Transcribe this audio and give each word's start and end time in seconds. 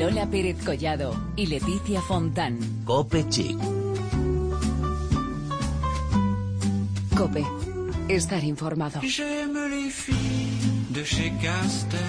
Lola 0.00 0.30
Pérez 0.30 0.56
Collado 0.64 1.14
y 1.36 1.44
Leticia 1.44 2.00
Fontán. 2.00 2.58
Cope 2.86 3.28
Chic. 3.28 3.58
Cope. 7.14 7.44
Estar 8.08 8.42
informado. 8.42 9.02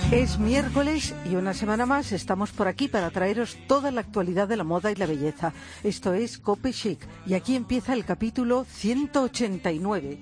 Es 0.09 0.39
miércoles 0.39 1.13
y 1.29 1.35
una 1.35 1.53
semana 1.53 1.85
más 1.85 2.13
estamos 2.13 2.51
por 2.51 2.69
aquí 2.69 2.87
para 2.87 3.09
traeros 3.09 3.57
toda 3.67 3.91
la 3.91 3.99
actualidad 3.99 4.47
de 4.47 4.55
la 4.55 4.63
moda 4.63 4.89
y 4.89 4.95
la 4.95 5.05
belleza. 5.05 5.51
Esto 5.83 6.13
es 6.13 6.37
Cope 6.37 6.71
Chic 6.71 7.05
y 7.27 7.33
aquí 7.33 7.57
empieza 7.57 7.91
el 7.91 8.05
capítulo 8.05 8.65
189. 8.71 10.17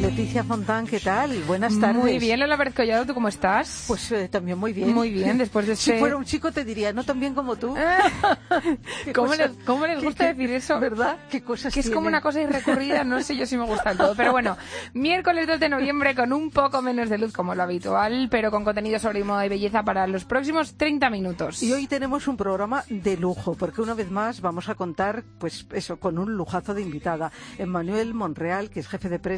Leticia 0.00 0.42
Fontán, 0.44 0.86
¿qué 0.86 0.98
tal? 0.98 1.42
Buenas 1.46 1.78
tardes. 1.78 1.96
Muy 2.02 2.18
bien, 2.18 2.40
Lola 2.40 2.56
Pérez 2.56 2.74
Collado, 2.74 3.04
¿tú 3.04 3.12
cómo 3.12 3.28
estás? 3.28 3.84
Pues 3.86 4.10
eh, 4.12 4.28
también 4.28 4.56
muy 4.58 4.72
bien. 4.72 4.94
Muy 4.94 5.10
bien, 5.10 5.36
después 5.36 5.66
de 5.66 5.76
Si 5.80 5.90
ese- 5.90 6.00
fuera 6.00 6.16
un 6.16 6.24
chico 6.24 6.50
te 6.52 6.64
diría, 6.64 6.92
no 6.94 7.04
tan 7.04 7.20
bien 7.20 7.34
como 7.34 7.56
tú. 7.56 7.74
¿Cómo, 9.14 9.34
les, 9.34 9.50
cómo 9.66 9.86
les 9.86 10.02
gusta 10.02 10.28
qué- 10.28 10.34
decir 10.34 10.54
eso? 10.54 10.80
¿Verdad? 10.80 11.18
¿Qué 11.30 11.42
cosas 11.42 11.74
Que 11.74 11.80
es 11.80 11.90
como 11.90 12.08
una 12.08 12.22
cosa 12.22 12.40
irrecurrida, 12.40 13.04
no 13.04 13.20
sé 13.22 13.36
yo 13.36 13.44
si 13.44 13.58
me 13.58 13.64
gusta 13.66 13.94
todo. 13.94 14.14
Pero 14.16 14.32
bueno, 14.32 14.56
miércoles 14.94 15.46
2 15.46 15.60
de 15.60 15.68
noviembre 15.68 16.14
con 16.14 16.32
un 16.32 16.50
poco 16.50 16.80
menos 16.80 17.10
de 17.10 17.18
luz 17.18 17.32
como 17.34 17.54
lo 17.54 17.62
habitual, 17.62 18.28
pero 18.30 18.50
con 18.50 18.64
contenido 18.64 18.98
sobre 18.98 19.22
moda 19.22 19.44
y 19.44 19.50
belleza 19.50 19.82
para 19.82 20.06
los 20.06 20.24
próximos 20.24 20.74
30 20.78 21.10
minutos. 21.10 21.62
Y 21.62 21.72
hoy 21.72 21.86
tenemos 21.86 22.26
un 22.26 22.38
programa 22.38 22.84
de 22.88 23.18
lujo, 23.18 23.54
porque 23.54 23.82
una 23.82 23.92
vez 23.94 24.10
más 24.10 24.40
vamos 24.40 24.68
a 24.70 24.74
contar, 24.74 25.24
pues 25.38 25.66
eso, 25.72 25.98
con 25.98 26.18
un 26.18 26.32
lujazo 26.36 26.72
de 26.72 26.80
invitada. 26.82 27.30
Emmanuel 27.58 28.14
Monreal, 28.14 28.70
que 28.70 28.80
es 28.80 28.88
jefe 28.88 29.08
de 29.10 29.18
prensa, 29.18 29.29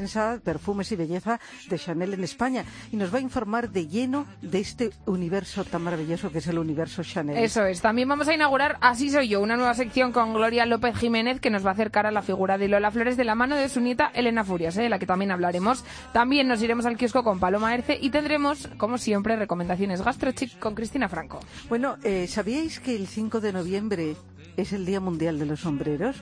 perfumes 0.42 0.90
y 0.92 0.96
belleza 0.96 1.40
de 1.68 1.78
Chanel 1.78 2.14
en 2.14 2.24
España, 2.24 2.64
y 2.90 2.96
nos 2.96 3.12
va 3.12 3.18
a 3.18 3.22
informar 3.22 3.70
de 3.70 3.86
lleno 3.86 4.26
de 4.40 4.60
este 4.60 4.90
universo 5.06 5.64
tan 5.64 5.82
maravilloso 5.82 6.30
que 6.30 6.38
es 6.38 6.46
el 6.46 6.58
universo 6.58 7.02
Chanel. 7.02 7.36
Eso 7.36 7.64
es. 7.64 7.80
También 7.80 8.08
vamos 8.08 8.28
a 8.28 8.34
inaugurar 8.34 8.78
Así 8.80 9.10
soy 9.10 9.28
yo, 9.28 9.40
una 9.40 9.56
nueva 9.56 9.74
sección 9.74 10.12
con 10.12 10.34
Gloria 10.34 10.66
López 10.66 10.96
Jiménez 10.96 11.40
que 11.40 11.50
nos 11.50 11.64
va 11.64 11.70
a 11.70 11.72
acercar 11.72 12.06
a 12.06 12.10
la 12.10 12.22
figura 12.22 12.58
de 12.58 12.68
Lola 12.68 12.90
Flores 12.90 13.16
de 13.16 13.24
la 13.24 13.34
mano 13.34 13.56
de 13.56 13.68
su 13.68 13.80
nieta 13.80 14.10
Elena 14.14 14.44
Furias, 14.44 14.76
¿eh? 14.76 14.82
de 14.82 14.88
la 14.88 14.98
que 14.98 15.06
también 15.06 15.30
hablaremos. 15.30 15.84
También 16.12 16.48
nos 16.48 16.62
iremos 16.62 16.86
al 16.86 16.96
kiosco 16.96 17.24
con 17.24 17.40
Paloma 17.40 17.74
Erce 17.74 17.98
y 18.00 18.10
tendremos, 18.10 18.68
como 18.76 18.98
siempre, 18.98 19.36
recomendaciones 19.36 20.02
gastrochic 20.02 20.58
con 20.58 20.74
Cristina 20.74 21.08
Franco. 21.08 21.40
Bueno, 21.68 21.96
eh, 22.02 22.26
¿sabíais 22.28 22.80
que 22.80 22.94
el 22.94 23.06
5 23.06 23.40
de 23.40 23.52
noviembre 23.52 24.16
es 24.56 24.72
el 24.72 24.84
Día 24.84 25.00
Mundial 25.00 25.38
de 25.38 25.46
los 25.46 25.60
Sombreros? 25.60 26.16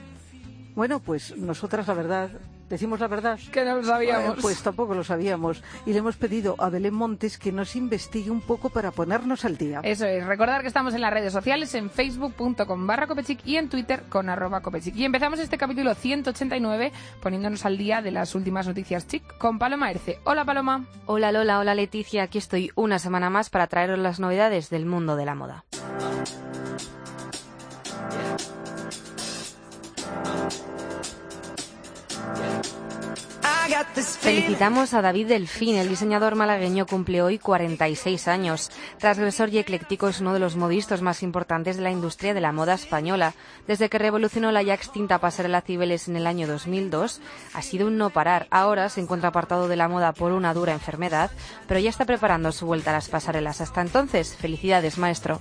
Bueno, 0.75 0.99
pues 0.99 1.35
nosotras 1.37 1.87
la 1.87 1.93
verdad, 1.93 2.31
decimos 2.71 2.99
la 2.99 3.07
verdad. 3.07 3.39
Que 3.51 3.63
no 3.63 3.75
lo 3.75 3.83
sabíamos. 3.83 4.37
Eh, 4.37 4.41
Pues 4.41 4.61
tampoco 4.63 4.95
lo 4.95 5.03
sabíamos. 5.03 5.63
Y 5.85 5.93
le 5.93 5.99
hemos 5.99 6.17
pedido 6.17 6.55
a 6.57 6.69
Belén 6.69 6.93
Montes 6.93 7.37
que 7.37 7.51
nos 7.51 7.75
investigue 7.75 8.31
un 8.31 8.41
poco 8.41 8.69
para 8.69 8.91
ponernos 8.91 9.45
al 9.45 9.57
día. 9.57 9.81
Eso 9.83 10.05
es, 10.05 10.25
recordar 10.25 10.61
que 10.61 10.67
estamos 10.67 10.93
en 10.93 11.01
las 11.01 11.13
redes 11.13 11.33
sociales, 11.33 11.73
en 11.75 11.89
facebook.com 11.89 12.87
barra 12.87 13.07
copechic 13.07 13.45
y 13.45 13.57
en 13.57 13.69
twitter 13.69 14.03
con 14.09 14.29
arroba 14.29 14.61
copechic. 14.61 14.95
Y 14.95 15.05
empezamos 15.05 15.39
este 15.39 15.57
capítulo 15.57 15.93
189 15.93 16.91
poniéndonos 17.21 17.65
al 17.65 17.77
día 17.77 18.01
de 18.01 18.11
las 18.11 18.35
últimas 18.35 18.67
noticias 18.67 19.07
chic 19.07 19.37
con 19.37 19.59
Paloma 19.59 19.91
Erce. 19.91 20.19
Hola 20.23 20.45
Paloma. 20.45 20.85
Hola 21.05 21.31
Lola, 21.31 21.59
hola 21.59 21.75
Leticia, 21.75 22.23
aquí 22.23 22.37
estoy 22.37 22.71
una 22.75 22.99
semana 22.99 23.29
más 23.29 23.49
para 23.49 23.67
traeros 23.67 23.99
las 23.99 24.19
novedades 24.19 24.69
del 24.69 24.85
mundo 24.85 25.15
de 25.15 25.25
la 25.25 25.35
moda. 25.35 25.65
Felicitamos 34.19 34.93
a 34.93 35.01
David 35.01 35.27
Delfín, 35.27 35.75
el 35.77 35.87
diseñador 35.87 36.35
malagueño 36.35 36.85
cumple 36.85 37.21
hoy 37.21 37.39
46 37.39 38.27
años. 38.27 38.69
Transgresor 38.97 39.47
y 39.49 39.59
ecléctico 39.59 40.09
es 40.09 40.19
uno 40.19 40.33
de 40.33 40.39
los 40.39 40.57
modistas 40.57 41.01
más 41.01 41.23
importantes 41.23 41.77
de 41.77 41.83
la 41.83 41.91
industria 41.91 42.33
de 42.33 42.41
la 42.41 42.51
moda 42.51 42.73
española. 42.73 43.33
Desde 43.67 43.89
que 43.89 43.97
revolucionó 43.97 44.51
la 44.51 44.61
ya 44.61 44.73
extinta 44.73 45.19
pasarela 45.19 45.61
Cibeles 45.61 46.09
en 46.09 46.17
el 46.17 46.27
año 46.27 46.47
2002, 46.47 47.21
ha 47.53 47.61
sido 47.61 47.87
un 47.87 47.97
no 47.97 48.09
parar. 48.09 48.47
Ahora 48.49 48.89
se 48.89 48.99
encuentra 48.99 49.29
apartado 49.29 49.69
de 49.69 49.77
la 49.77 49.87
moda 49.87 50.11
por 50.11 50.33
una 50.33 50.53
dura 50.53 50.73
enfermedad, 50.73 51.31
pero 51.67 51.79
ya 51.79 51.89
está 51.89 52.03
preparando 52.03 52.51
su 52.51 52.65
vuelta 52.65 52.89
a 52.89 52.93
las 52.93 53.07
pasarelas. 53.07 53.61
Hasta 53.61 53.79
entonces, 53.79 54.35
felicidades, 54.35 54.97
maestro. 54.97 55.39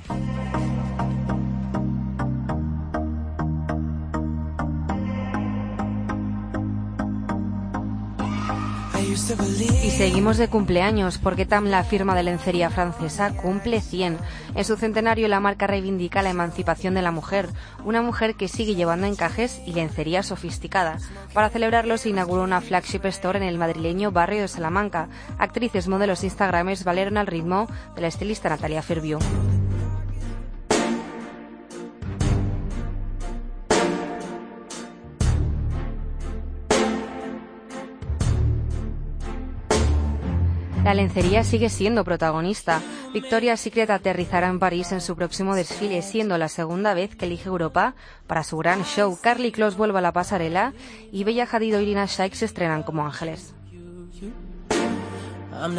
Y 9.10 9.91
seguimos 9.91 10.37
de 10.37 10.47
cumpleaños 10.47 11.19
porque 11.19 11.44
TAM, 11.44 11.65
la 11.66 11.82
firma 11.82 12.15
de 12.15 12.22
lencería 12.22 12.71
francesa, 12.71 13.34
cumple 13.34 13.81
100. 13.81 14.19
En 14.54 14.65
su 14.65 14.76
centenario 14.76 15.26
la 15.26 15.41
marca 15.41 15.66
reivindica 15.66 16.22
la 16.22 16.31
emancipación 16.31 16.94
de 16.94 17.03
la 17.03 17.10
mujer, 17.10 17.48
una 17.84 18.03
mujer 18.03 18.37
que 18.37 18.47
sigue 18.47 18.76
llevando 18.76 19.09
encajes 19.09 19.62
y 19.66 19.72
lencería 19.72 20.22
sofisticada. 20.22 20.98
Para 21.34 21.50
celebrarlo 21.50 21.98
se 21.98 22.10
inauguró 22.10 22.44
una 22.44 22.60
flagship 22.60 23.04
store 23.06 23.38
en 23.38 23.44
el 23.44 23.59
madrileño 23.59 24.12
barrio 24.12 24.43
de 24.43 24.48
Salamanca. 24.48 25.09
Actrices, 25.38 25.88
modelos 25.88 26.22
e 26.22 26.27
instagramers 26.27 26.84
valieron 26.84 27.16
al 27.16 27.27
ritmo 27.27 27.66
de 27.97 28.03
la 28.03 28.09
estilista 28.09 28.48
Natalia 28.48 28.81
Ferviu. 28.81 29.19
La 40.91 40.95
lencería 40.95 41.45
sigue 41.45 41.69
siendo 41.69 42.03
protagonista. 42.03 42.83
Victoria's 43.15 43.61
Secret 43.61 43.91
aterrizará 43.91 44.49
en 44.49 44.59
París 44.59 44.91
en 44.91 45.01
su 45.01 45.15
próximo 45.15 45.55
desfile, 45.55 46.03
siendo 46.03 46.37
la 46.37 46.49
segunda 46.49 46.95
vez 46.95 47.15
que 47.15 47.27
elige 47.27 47.49
Europa 47.49 47.95
para 48.27 48.43
su 48.43 48.56
gran 48.56 48.83
show. 48.83 49.17
Carly 49.23 49.53
Close 49.53 49.77
vuelve 49.77 49.99
a 49.99 50.01
la 50.01 50.12
pasarela 50.12 50.73
y 51.12 51.23
Bella 51.23 51.47
Hadid 51.49 51.77
o 51.77 51.81
Irina 51.81 52.06
Shayk 52.06 52.34
se 52.34 52.47
estrenan 52.47 52.83
como 52.83 53.06
ángeles. 53.06 53.55
I'm 55.53 55.77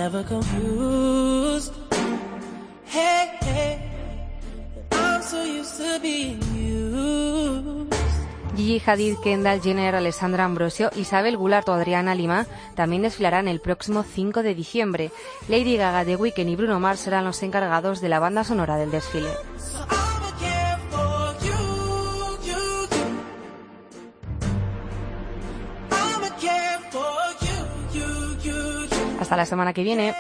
so 5.22 5.44
used 5.44 5.78
to 5.78 6.00
being 6.02 6.40
used. 6.56 8.01
Gigi 8.56 8.82
Hadid, 8.86 9.18
Kendall 9.24 9.62
Jenner, 9.62 9.96
Alessandra 9.96 10.44
Ambrosio, 10.44 10.90
Isabel 10.96 11.38
Goulart 11.38 11.70
o 11.70 11.74
Adriana 11.74 12.16
Lima 12.16 12.46
también 12.76 13.02
desfilarán 13.02 13.48
el 13.48 13.62
próximo 13.62 14.04
5 14.04 14.44
de 14.44 14.56
diciembre. 14.56 15.12
Lady 15.48 15.78
Gaga, 15.78 16.06
The 16.06 16.18
Weeknd 16.18 16.50
y 16.50 16.56
Bruno 16.56 16.80
Mars 16.80 17.00
serán 17.00 17.24
los 17.24 17.42
encargados 17.44 18.02
de 18.02 18.10
la 18.10 18.20
banda 18.20 18.44
sonora 18.44 18.78
del 18.78 18.92
desfile. 18.92 19.30
Hasta 29.20 29.38
la 29.38 29.46
semana 29.46 29.72
que 29.72 29.84
viene. 29.84 30.14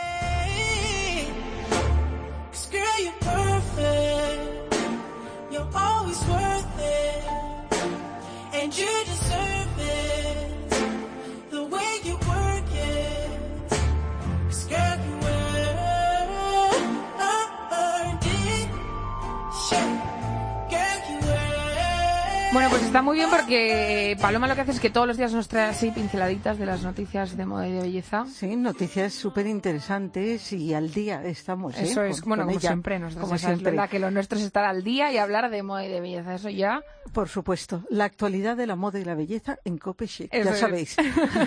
Bueno, 22.53 22.69
pues 22.69 22.83
está 22.83 23.01
muy 23.01 23.15
bien 23.15 23.29
porque 23.29 24.17
Paloma 24.19 24.45
lo 24.45 24.55
que 24.55 24.61
hace 24.61 24.71
es 24.71 24.79
que 24.81 24.89
todos 24.89 25.07
los 25.07 25.15
días 25.15 25.31
nos 25.31 25.47
trae 25.47 25.69
así 25.69 25.89
pinceladitas 25.91 26.57
de 26.57 26.65
las 26.65 26.83
noticias 26.83 27.37
de 27.37 27.45
moda 27.45 27.65
y 27.65 27.71
de 27.71 27.79
belleza. 27.81 28.25
Sí, 28.25 28.57
noticias 28.57 29.13
súper 29.13 29.47
interesantes 29.47 30.51
y 30.51 30.73
al 30.73 30.91
día 30.91 31.23
estamos. 31.23 31.77
¿eh? 31.77 31.83
Eso 31.83 32.03
es, 32.03 32.19
con- 32.19 32.31
bueno, 32.31 32.43
con 32.43 32.49
como 32.49 32.59
ella. 32.59 32.69
siempre, 32.69 32.99
nosotros 32.99 33.25
Como 33.29 33.37
siempre. 33.37 33.71
Lola, 33.71 33.87
que 33.87 33.99
lo 33.99 34.11
nuestro 34.11 34.37
es 34.37 34.43
estar 34.43 34.65
al 34.65 34.83
día 34.83 35.13
y 35.13 35.17
hablar 35.17 35.49
de 35.49 35.63
moda 35.63 35.85
y 35.85 35.89
de 35.89 36.01
belleza. 36.01 36.35
Eso 36.35 36.49
ya. 36.49 36.81
Por 37.13 37.29
supuesto, 37.29 37.83
la 37.89 38.03
actualidad 38.03 38.57
de 38.57 38.67
la 38.67 38.75
moda 38.75 38.99
y 38.99 39.05
la 39.05 39.15
belleza 39.15 39.57
en 39.63 39.77
Cope 39.77 40.07
Chic, 40.09 40.27
Eso 40.33 40.49
ya 40.49 40.51
es. 40.53 40.59
sabéis. 40.59 40.97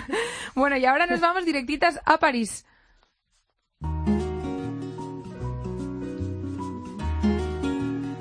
bueno, 0.54 0.78
y 0.78 0.86
ahora 0.86 1.06
nos 1.06 1.20
vamos 1.20 1.44
directitas 1.44 2.00
a 2.06 2.16
París. 2.16 2.64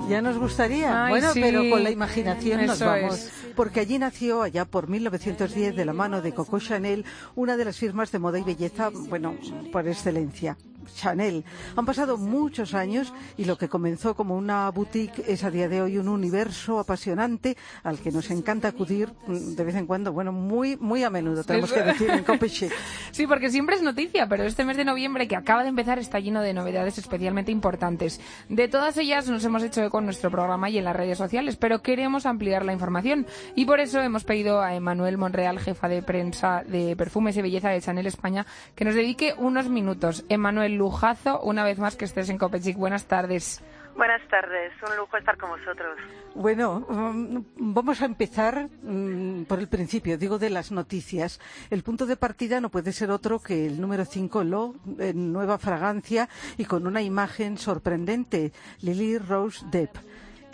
Ya 0.08 0.20
nos 0.22 0.38
gustaría, 0.38 1.06
Ay, 1.06 1.10
bueno, 1.10 1.32
sí. 1.32 1.40
pero 1.40 1.68
con 1.70 1.82
la 1.82 1.90
imaginación 1.90 2.66
nos 2.66 2.78
vamos. 2.80 3.14
es. 3.14 3.30
Porque 3.54 3.80
allí 3.80 3.98
nació, 3.98 4.42
allá 4.42 4.64
por 4.64 4.88
1910, 4.88 5.76
de 5.76 5.84
la 5.84 5.92
mano 5.92 6.22
de 6.22 6.32
Coco 6.32 6.58
Chanel, 6.58 7.04
una 7.34 7.56
de 7.56 7.64
las 7.64 7.78
firmas 7.78 8.10
de 8.12 8.18
moda 8.18 8.38
y 8.38 8.42
belleza, 8.42 8.90
bueno, 9.08 9.36
por 9.72 9.86
excelencia. 9.86 10.56
Chanel. 10.92 11.44
Han 11.76 11.86
pasado 11.86 12.18
muchos 12.18 12.74
años 12.74 13.12
y 13.36 13.44
lo 13.44 13.56
que 13.56 13.68
comenzó 13.68 14.14
como 14.14 14.36
una 14.36 14.70
boutique 14.70 15.24
es 15.26 15.44
a 15.44 15.50
día 15.50 15.68
de 15.68 15.82
hoy 15.82 15.98
un 15.98 16.08
universo 16.08 16.78
apasionante 16.78 17.56
al 17.82 17.98
que 17.98 18.10
nos 18.10 18.30
encanta 18.30 18.68
acudir 18.68 19.12
mm, 19.26 19.54
de 19.54 19.64
vez 19.64 19.76
en 19.76 19.86
cuando, 19.86 20.12
bueno, 20.12 20.32
muy 20.32 20.76
muy 20.76 21.02
a 21.04 21.10
menudo, 21.10 21.44
tenemos 21.44 21.72
que 21.72 21.82
decir, 21.82 22.10
en 22.10 22.24
Copechic. 22.24 22.72
Sí, 23.10 23.26
porque 23.26 23.50
siempre 23.50 23.76
es 23.76 23.82
noticia, 23.82 24.28
pero 24.28 24.44
este 24.44 24.64
mes 24.64 24.76
de 24.76 24.84
noviembre 24.84 25.28
que 25.28 25.36
acaba 25.36 25.62
de 25.62 25.68
empezar 25.68 25.98
está 25.98 26.18
lleno 26.18 26.42
de 26.42 26.52
novedades 26.52 26.98
especialmente 26.98 27.52
importantes. 27.52 28.20
De 28.48 28.66
todas 28.66 28.96
ellas 28.96 29.28
nos 29.28 29.44
hemos 29.44 29.62
hecho 29.62 29.82
eco 29.82 30.00
en 30.00 30.06
nuestro 30.06 30.30
programa 30.30 30.68
y 30.68 30.78
en 30.78 30.84
las 30.84 30.96
redes 30.96 31.18
sociales, 31.18 31.56
pero 31.56 31.80
queremos 31.80 32.26
ampliar 32.26 32.64
la 32.64 32.72
información 32.72 33.26
y 33.54 33.66
por 33.66 33.80
eso 33.80 34.00
hemos 34.00 34.24
pedido 34.24 34.60
a 34.60 34.74
Emanuel 34.74 35.18
Monreal, 35.18 35.58
jefa 35.58 35.88
de 35.88 36.02
prensa 36.02 36.62
de 36.66 36.96
Perfumes 36.96 37.36
y 37.36 37.42
Belleza 37.42 37.70
de 37.70 37.80
Chanel 37.80 38.06
España, 38.06 38.46
que 38.74 38.84
nos 38.84 38.94
dedique 38.94 39.34
unos 39.36 39.68
minutos. 39.68 40.24
Emanuel 40.28 40.74
Lujazo, 40.76 41.40
una 41.40 41.64
vez 41.64 41.78
más 41.78 41.96
que 41.96 42.04
estés 42.04 42.28
en 42.28 42.38
Copechic. 42.38 42.76
Buenas 42.76 43.06
tardes. 43.06 43.62
Buenas 43.96 44.26
tardes, 44.28 44.72
un 44.88 44.96
lujo 44.96 45.16
estar 45.16 45.36
con 45.38 45.50
vosotros. 45.50 45.96
Bueno, 46.34 46.84
mm, 46.88 47.38
vamos 47.58 48.02
a 48.02 48.06
empezar 48.06 48.68
mm, 48.82 49.44
por 49.44 49.60
el 49.60 49.68
principio, 49.68 50.18
digo 50.18 50.40
de 50.40 50.50
las 50.50 50.72
noticias. 50.72 51.40
El 51.70 51.84
punto 51.84 52.04
de 52.04 52.16
partida 52.16 52.60
no 52.60 52.70
puede 52.70 52.92
ser 52.92 53.12
otro 53.12 53.38
que 53.38 53.66
el 53.66 53.80
número 53.80 54.04
5 54.04 54.42
Lo, 54.42 54.74
en 54.98 55.32
nueva 55.32 55.58
fragancia 55.58 56.28
y 56.58 56.64
con 56.64 56.88
una 56.88 57.02
imagen 57.02 57.56
sorprendente, 57.56 58.52
Lily 58.80 59.18
Rose 59.18 59.64
Depp. 59.70 59.96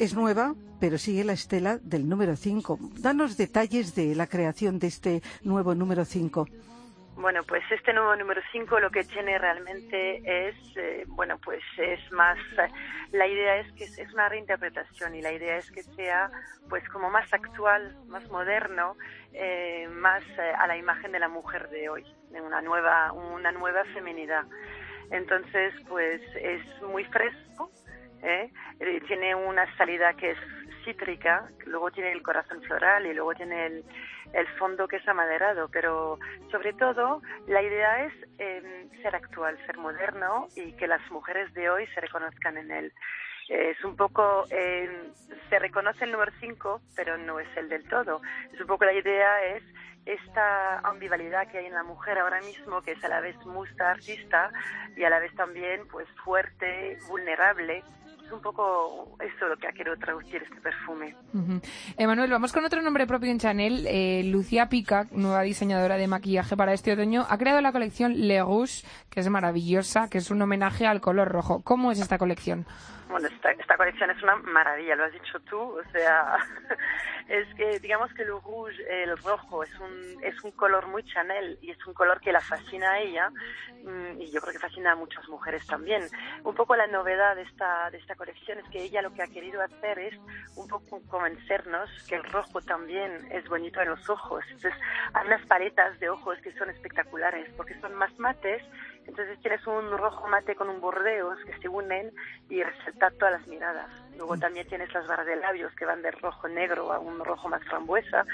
Es 0.00 0.14
nueva, 0.14 0.54
pero 0.80 0.96
sigue 0.96 1.24
la 1.24 1.34
estela 1.34 1.76
del 1.82 2.08
número 2.08 2.34
5. 2.34 2.78
Danos 3.02 3.36
detalles 3.36 3.94
de 3.94 4.14
la 4.14 4.26
creación 4.26 4.78
de 4.78 4.86
este 4.86 5.20
nuevo 5.42 5.74
número 5.74 6.06
5. 6.06 6.46
Bueno, 7.16 7.42
pues 7.46 7.62
este 7.70 7.92
nuevo 7.92 8.16
número 8.16 8.40
5 8.50 8.80
lo 8.80 8.90
que 8.90 9.04
tiene 9.04 9.36
realmente 9.36 10.22
es, 10.24 10.56
eh, 10.78 11.04
bueno, 11.06 11.36
pues 11.44 11.60
es 11.76 12.00
más, 12.12 12.38
eh, 12.56 12.72
la 13.12 13.26
idea 13.26 13.58
es 13.58 13.70
que 13.72 13.84
es, 13.84 14.12
una 14.14 14.30
reinterpretación 14.30 15.14
y 15.16 15.20
la 15.20 15.32
idea 15.32 15.58
es 15.58 15.70
que 15.70 15.82
sea 15.82 16.30
pues 16.70 16.82
como 16.88 17.10
más 17.10 17.30
actual, 17.34 17.94
más 18.06 18.26
moderno, 18.30 18.96
eh, 19.34 19.86
más 19.90 20.22
eh, 20.38 20.52
a 20.58 20.66
la 20.66 20.78
imagen 20.78 21.12
de 21.12 21.18
la 21.18 21.28
mujer 21.28 21.68
de 21.68 21.90
hoy, 21.90 22.06
de 22.30 22.40
una 22.40 22.62
nueva, 22.62 23.12
una 23.12 23.52
nueva 23.52 23.84
feminidad. 23.92 24.46
Entonces, 25.10 25.74
pues 25.90 26.22
es 26.40 26.62
muy 26.80 27.04
fresco, 27.04 27.70
¿eh? 28.22 28.50
Eh, 28.80 29.00
tiene 29.06 29.34
una 29.34 29.66
salida 29.76 30.14
que 30.14 30.32
es 30.32 30.38
cítrica, 30.84 31.48
luego 31.66 31.90
tiene 31.90 32.12
el 32.12 32.22
corazón 32.22 32.62
floral 32.62 33.06
y 33.06 33.14
luego 33.14 33.34
tiene 33.34 33.66
el, 33.66 33.84
el 34.32 34.46
fondo 34.58 34.88
que 34.88 34.96
es 34.96 35.08
amaderado, 35.08 35.68
pero 35.68 36.18
sobre 36.50 36.72
todo 36.72 37.22
la 37.46 37.62
idea 37.62 38.04
es 38.06 38.12
eh, 38.38 38.88
ser 39.02 39.14
actual, 39.14 39.58
ser 39.66 39.76
moderno 39.78 40.48
y 40.56 40.72
que 40.72 40.86
las 40.86 41.02
mujeres 41.10 41.52
de 41.54 41.70
hoy 41.70 41.86
se 41.88 42.00
reconozcan 42.00 42.56
en 42.56 42.70
él. 42.70 42.92
Es 43.48 43.82
un 43.84 43.96
poco, 43.96 44.44
eh, 44.50 45.10
se 45.48 45.58
reconoce 45.58 46.04
el 46.04 46.12
número 46.12 46.30
5, 46.38 46.80
pero 46.94 47.18
no 47.18 47.40
es 47.40 47.48
el 47.56 47.68
del 47.68 47.82
todo. 47.88 48.20
Es 48.52 48.60
un 48.60 48.66
poco 48.68 48.84
la 48.84 48.92
idea 48.92 49.44
es 49.46 49.62
esta 50.06 50.78
ambivalidad 50.80 51.48
que 51.48 51.58
hay 51.58 51.66
en 51.66 51.74
la 51.74 51.82
mujer 51.82 52.18
ahora 52.18 52.40
mismo, 52.40 52.82
que 52.82 52.92
es 52.92 53.04
a 53.04 53.08
la 53.08 53.20
vez 53.20 53.36
musta, 53.46 53.90
artista 53.90 54.50
y 54.96 55.04
a 55.04 55.10
la 55.10 55.18
vez 55.18 55.34
también 55.34 55.86
pues 55.88 56.08
fuerte, 56.24 56.98
vulnerable. 57.08 57.82
Es 58.24 58.32
un 58.32 58.40
poco 58.40 59.16
eso 59.20 59.46
lo 59.46 59.56
que 59.56 59.66
ha 59.66 59.72
querido 59.72 59.96
traducir 59.96 60.42
este 60.42 60.60
perfume. 60.60 61.16
Ujú. 61.34 61.60
Emanuel, 61.98 62.30
vamos 62.30 62.52
con 62.52 62.64
otro 62.64 62.80
nombre 62.80 63.06
propio 63.06 63.30
en 63.30 63.38
Chanel. 63.38 63.86
Eh, 63.88 64.22
Lucía 64.24 64.68
Pica, 64.68 65.06
nueva 65.10 65.42
diseñadora 65.42 65.96
de 65.96 66.06
maquillaje 66.06 66.56
para 66.56 66.72
este 66.72 66.92
otoño, 66.92 67.26
ha 67.28 67.38
creado 67.38 67.60
la 67.60 67.72
colección 67.72 68.28
Le 68.28 68.40
Rouge, 68.40 68.86
que 69.10 69.20
es 69.20 69.28
maravillosa, 69.28 70.08
que 70.08 70.18
es 70.18 70.30
un 70.30 70.40
homenaje 70.42 70.86
al 70.86 71.00
color 71.00 71.28
rojo. 71.28 71.62
¿Cómo 71.64 71.90
es 71.90 72.00
esta 72.00 72.18
colección? 72.18 72.66
Bueno, 73.10 73.26
esta, 73.26 73.50
esta 73.50 73.76
colección 73.76 74.08
es 74.10 74.22
una 74.22 74.36
maravilla, 74.36 74.94
lo 74.94 75.04
has 75.04 75.12
dicho 75.12 75.40
tú, 75.40 75.58
o 75.58 75.82
sea, 75.90 76.38
es 77.28 77.52
que 77.56 77.80
digamos 77.80 78.12
que 78.14 78.22
el 78.22 78.28
rouge, 78.28 79.02
el 79.02 79.16
rojo, 79.18 79.64
es 79.64 79.74
un, 79.80 79.89
es 80.22 80.42
un 80.44 80.50
color 80.52 80.86
muy 80.86 81.02
Chanel 81.04 81.58
y 81.62 81.70
es 81.70 81.86
un 81.86 81.94
color 81.94 82.20
que 82.20 82.32
la 82.32 82.40
fascina 82.40 82.92
a 82.92 83.00
ella 83.00 83.30
mm, 83.82 84.20
y 84.20 84.30
yo 84.30 84.40
creo 84.40 84.52
que 84.52 84.58
fascina 84.58 84.92
a 84.92 84.96
muchas 84.96 85.28
mujeres 85.28 85.66
también. 85.66 86.02
Un 86.44 86.54
poco 86.54 86.76
la 86.76 86.86
novedad 86.86 87.36
de 87.36 87.42
esta, 87.42 87.90
de 87.90 87.98
esta 87.98 88.14
colección 88.14 88.58
es 88.58 88.68
que 88.70 88.82
ella 88.82 89.02
lo 89.02 89.12
que 89.12 89.22
ha 89.22 89.26
querido 89.26 89.62
hacer 89.62 89.98
es 89.98 90.14
un 90.56 90.68
poco 90.68 91.00
convencernos 91.08 91.90
que 92.08 92.16
el 92.16 92.24
rojo 92.24 92.60
también 92.60 93.28
es 93.30 93.48
bonito 93.48 93.80
en 93.80 93.90
los 93.90 94.08
ojos. 94.08 94.44
Entonces, 94.50 94.74
hay 95.12 95.26
unas 95.26 95.44
paletas 95.46 95.98
de 96.00 96.10
ojos 96.10 96.38
que 96.42 96.52
son 96.52 96.70
espectaculares 96.70 97.48
porque 97.56 97.78
son 97.80 97.94
más 97.94 98.16
mates 98.18 98.62
entonces 99.10 99.40
tienes 99.40 99.66
un 99.66 99.90
rojo 99.98 100.28
mate 100.28 100.54
con 100.54 100.68
un 100.68 100.80
bordeos 100.80 101.36
que 101.44 101.58
se 101.58 101.68
unen 101.68 102.12
y 102.48 102.62
resaltan 102.62 103.12
todas 103.18 103.40
las 103.40 103.46
miradas. 103.48 103.88
Luego 104.16 104.36
también 104.36 104.68
tienes 104.68 104.92
las 104.94 105.06
barras 105.08 105.26
de 105.26 105.34
labios 105.34 105.74
que 105.74 105.84
van 105.84 106.00
del 106.00 106.12
rojo 106.12 106.46
negro 106.46 106.92
a 106.92 107.00
un 107.00 107.18
rojo 107.24 107.48
más 107.48 107.62
frambuesa. 107.64 108.24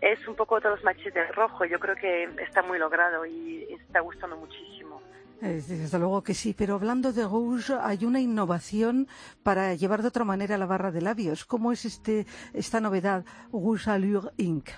Es 0.00 0.26
un 0.26 0.34
poco 0.34 0.60
todos 0.60 0.76
los 0.76 0.84
matices 0.84 1.14
del 1.14 1.28
rojo. 1.28 1.64
Yo 1.64 1.78
creo 1.78 1.94
que 1.94 2.24
está 2.42 2.62
muy 2.62 2.78
logrado 2.78 3.24
y 3.24 3.64
está 3.80 4.00
gustando 4.00 4.36
muchísimo. 4.36 5.00
Eh, 5.40 5.62
Desde 5.66 5.98
luego 5.98 6.22
que 6.22 6.34
sí, 6.34 6.52
pero 6.56 6.74
hablando 6.74 7.12
de 7.12 7.22
rouge, 7.22 7.74
hay 7.80 8.04
una 8.04 8.20
innovación 8.20 9.06
para 9.44 9.74
llevar 9.74 10.02
de 10.02 10.08
otra 10.08 10.24
manera 10.24 10.58
la 10.58 10.66
barra 10.66 10.90
de 10.90 11.00
labios. 11.00 11.44
¿Cómo 11.44 11.70
es 11.70 11.84
este, 11.84 12.26
esta 12.52 12.80
novedad 12.80 13.24
Rouge 13.52 13.90
Allure 13.90 14.30
Ink? 14.36 14.70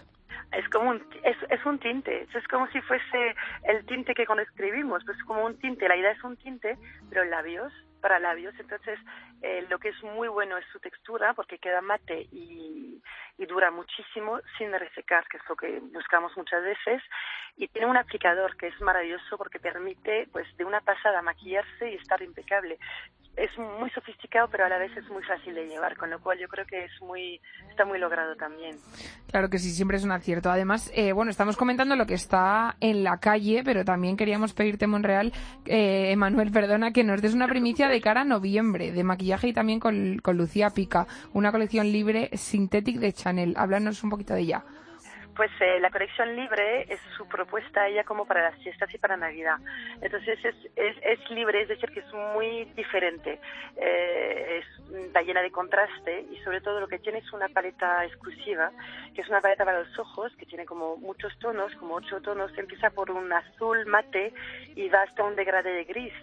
Es 0.53 0.69
como 0.69 0.91
un, 0.91 1.03
es, 1.23 1.37
es 1.51 1.65
un 1.65 1.79
tinte, 1.79 2.27
es 2.33 2.49
como 2.49 2.67
si 2.69 2.81
fuese 2.83 3.35
el 3.65 3.85
tinte 3.87 4.15
que 4.15 4.27
cuando 4.27 4.43
escribimos, 4.43 5.05
pues 5.05 5.23
como 5.25 5.45
un 5.45 5.59
tinte, 5.59 5.89
la 5.89 5.97
idea 5.97 6.13
es 6.13 6.25
un 6.25 6.37
tinte, 6.37 6.77
pero 7.09 7.25
labios, 7.25 7.73
para 8.01 8.19
labios, 8.19 8.55
entonces 8.59 8.99
eh, 9.43 9.67
lo 9.69 9.79
que 9.79 9.89
es 9.89 10.03
muy 10.03 10.29
bueno 10.29 10.57
es 10.57 10.65
su 10.73 10.79
textura 10.79 11.35
porque 11.35 11.59
queda 11.59 11.81
mate 11.81 12.29
y, 12.31 13.03
y 13.39 13.47
dura 13.47 13.71
muchísimo 13.71 14.41
sin 14.57 14.73
resecar, 14.73 15.27
que 15.29 15.39
es 15.39 15.43
lo 15.49 15.57
que 15.57 15.81
buscamos 15.93 16.37
muchas 16.37 16.63
veces, 16.63 17.03
y 17.57 17.69
tiene 17.69 17.89
un 17.89 17.97
aplicador 17.97 18.57
que 18.57 18.69
es 18.69 18.81
maravilloso 18.81 19.37
porque 19.37 19.59
permite 19.59 20.29
pues 20.33 20.47
de 20.57 20.65
una 20.65 20.81
pasada 20.81 21.23
maquillarse 21.23 21.91
y 21.91 21.95
estar 21.95 22.23
impecable. 22.23 22.79
Es 23.37 23.51
muy 23.59 23.91
sofisticado, 23.91 24.49
pero 24.51 24.65
a 24.65 24.69
la 24.69 24.79
vez 24.79 24.97
es 24.97 25.07
muy 25.11 25.23
fácil 25.23 25.55
de 25.55 25.67
llevar, 25.67 25.97
con 25.97 26.09
lo 26.09 26.19
cual 26.21 26.39
yo 26.39 26.49
creo 26.49 26.65
que 26.65 26.85
es 26.85 27.03
muy, 27.03 27.39
está 27.69 27.85
muy 27.85 27.99
logrado 27.99 28.35
también. 28.37 28.77
Claro 29.31 29.51
que 29.51 29.59
sí, 29.59 29.71
siempre 29.71 29.99
es 29.99 30.05
un 30.05 30.13
acierto. 30.13 30.51
Además, 30.51 30.91
eh, 30.95 31.13
bueno, 31.13 31.31
estamos 31.31 31.57
comentando 31.57 31.97
lo 31.97 32.07
que 32.07 32.15
está 32.15 32.77
en 32.81 33.05
la 33.05 33.19
calle, 33.19 33.63
pero 33.63 33.85
también 33.85 34.17
queríamos 34.17 34.55
pedirte, 34.55 34.87
Monreal, 34.87 35.33
eh, 35.67 36.17
perdona, 36.51 36.93
que 36.93 37.05
nos 37.05 37.21
des 37.21 37.35
una 37.35 37.47
primicia 37.47 37.89
de 37.89 38.01
cara 38.01 38.23
a 38.23 38.25
noviembre, 38.25 38.93
de 38.93 39.05
maquillaje 39.05 39.49
y 39.49 39.53
también 39.53 39.81
con, 39.81 40.19
con 40.19 40.39
Lucía 40.39 40.71
Pica, 40.71 41.07
una 41.35 41.53
colección 41.53 41.93
libre 41.93 42.31
Synthetic 42.33 42.97
de 42.99 43.13
Chanel. 43.13 43.55
Háblanos 43.59 44.03
un 44.03 44.11
poquito 44.11 44.33
de 44.33 44.41
ella. 44.41 44.65
Pues 45.37 45.51
eh, 45.61 45.79
la 45.81 45.91
colección 45.91 46.35
libre 46.35 46.87
es 46.89 46.99
su 47.15 47.29
propuesta 47.29 47.87
ella 47.87 48.05
como 48.05 48.25
para 48.25 48.51
las 48.51 48.59
fiestas 48.63 48.93
y 48.95 48.97
para 48.97 49.19
Navidad. 49.19 49.59
Entonces 50.01 50.39
es, 50.43 50.55
es, 50.77 50.97
es 51.03 51.31
libre, 51.31 51.61
es 51.61 51.69
decir, 51.69 51.91
que 51.91 52.01
es 52.01 52.13
muy 52.35 52.65
diferente. 52.75 53.39
Eh, 53.77 54.63
es, 54.63 54.97
está 55.07 55.21
llena 55.21 55.43
de 55.43 55.51
contraste 55.51 56.25
y 56.33 56.39
sobre 56.39 56.63
todo 56.63 56.81
lo 56.81 56.89
que 56.89 56.99
tiene 56.99 57.19
es 57.19 57.33
una 57.35 57.49
paleta 57.49 58.05
exclusiva, 58.07 58.73
que 59.15 59.21
es 59.21 59.29
una 59.29 59.43
paleta 59.43 59.67
para 59.67 59.81
los 59.81 59.99
ojos, 59.99 60.35
que 60.37 60.47
tiene 60.47 60.65
como 60.65 60.97
muchos 60.97 61.39
tonos, 61.39 61.75
como 61.75 61.97
ocho 61.97 62.23
tonos. 62.23 62.57
Empieza 62.57 62.89
por 62.89 63.11
un 63.11 63.31
azul 63.31 63.85
mate 63.85 64.33
y 64.75 64.89
va 64.89 65.03
hasta 65.03 65.23
un 65.23 65.37
degradé 65.37 65.71
de 65.71 65.85
gris. 65.85 66.15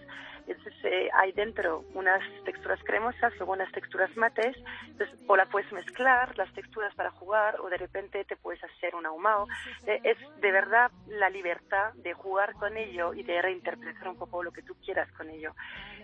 Entonces 0.46 0.74
hay 1.14 1.32
dentro 1.32 1.84
unas 1.94 2.22
texturas 2.44 2.80
cremosas, 2.84 3.32
luego 3.38 3.52
unas 3.52 3.72
texturas 3.72 4.14
mates, 4.16 4.56
entonces 4.86 5.18
o 5.26 5.36
la 5.36 5.46
puedes 5.46 5.70
mezclar, 5.72 6.36
las 6.36 6.52
texturas 6.52 6.94
para 6.94 7.10
jugar, 7.10 7.60
o 7.60 7.68
de 7.68 7.76
repente 7.76 8.24
te 8.24 8.36
puedes 8.36 8.62
hacer 8.64 8.94
un 8.94 9.06
ahumado. 9.06 9.46
Eh, 9.86 10.00
es 10.04 10.18
de 10.40 10.52
verdad 10.52 10.90
la 11.08 11.30
libertad 11.30 11.92
de 11.94 12.12
jugar 12.12 12.54
con 12.54 12.76
ello 12.76 13.14
y 13.14 13.22
de 13.22 13.40
reinterpretar 13.40 14.08
un 14.08 14.16
poco 14.16 14.42
lo 14.42 14.52
que 14.52 14.62
tú 14.62 14.74
quieras 14.84 15.10
con 15.12 15.30
ello. 15.30 15.54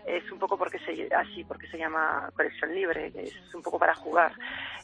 Es 0.07 0.31
un 0.33 0.39
poco 0.39 0.57
porque 0.57 0.79
se, 0.79 1.15
así, 1.15 1.45
porque 1.45 1.67
se 1.69 1.79
llama 1.79 2.31
colección 2.35 2.75
libre, 2.75 3.13
es 3.15 3.55
un 3.55 3.63
poco 3.63 3.79
para 3.79 3.95
jugar. 3.95 4.33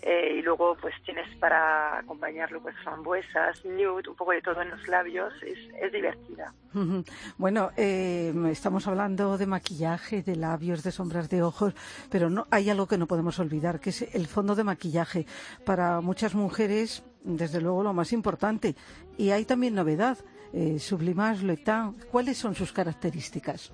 Eh, 0.02 0.34
y 0.38 0.42
luego 0.42 0.76
pues 0.76 0.94
tienes 1.04 1.34
para 1.36 1.98
acompañarlo 1.98 2.60
pues 2.60 2.76
frambuesas, 2.84 3.64
nude, 3.64 4.08
un 4.08 4.16
poco 4.16 4.32
de 4.32 4.42
todo 4.42 4.60
en 4.60 4.70
los 4.70 4.86
labios, 4.88 5.32
es, 5.42 5.58
es 5.80 5.92
divertida. 5.92 6.52
Bueno, 7.38 7.70
eh, 7.76 8.32
estamos 8.50 8.86
hablando 8.86 9.38
de 9.38 9.46
maquillaje, 9.46 10.22
de 10.22 10.36
labios, 10.36 10.82
de 10.82 10.92
sombras 10.92 11.28
de 11.28 11.42
ojos, 11.42 11.74
pero 12.10 12.30
no 12.30 12.46
hay 12.50 12.70
algo 12.70 12.86
que 12.86 12.98
no 12.98 13.06
podemos 13.06 13.38
olvidar, 13.38 13.80
que 13.80 13.90
es 13.90 14.02
el 14.14 14.26
fondo 14.26 14.54
de 14.54 14.64
maquillaje. 14.64 15.26
Para 15.64 16.00
muchas 16.00 16.34
mujeres, 16.34 17.04
desde 17.24 17.60
luego, 17.60 17.82
lo 17.82 17.92
más 17.92 18.12
importante. 18.12 18.74
Y 19.16 19.30
hay 19.30 19.44
también 19.44 19.74
novedad. 19.74 20.18
Eh, 20.52 20.78
Sublimage 20.78 21.44
Le 21.44 21.56
Teint, 21.56 22.04
¿cuáles 22.10 22.38
son 22.38 22.54
sus 22.54 22.72
características? 22.72 23.72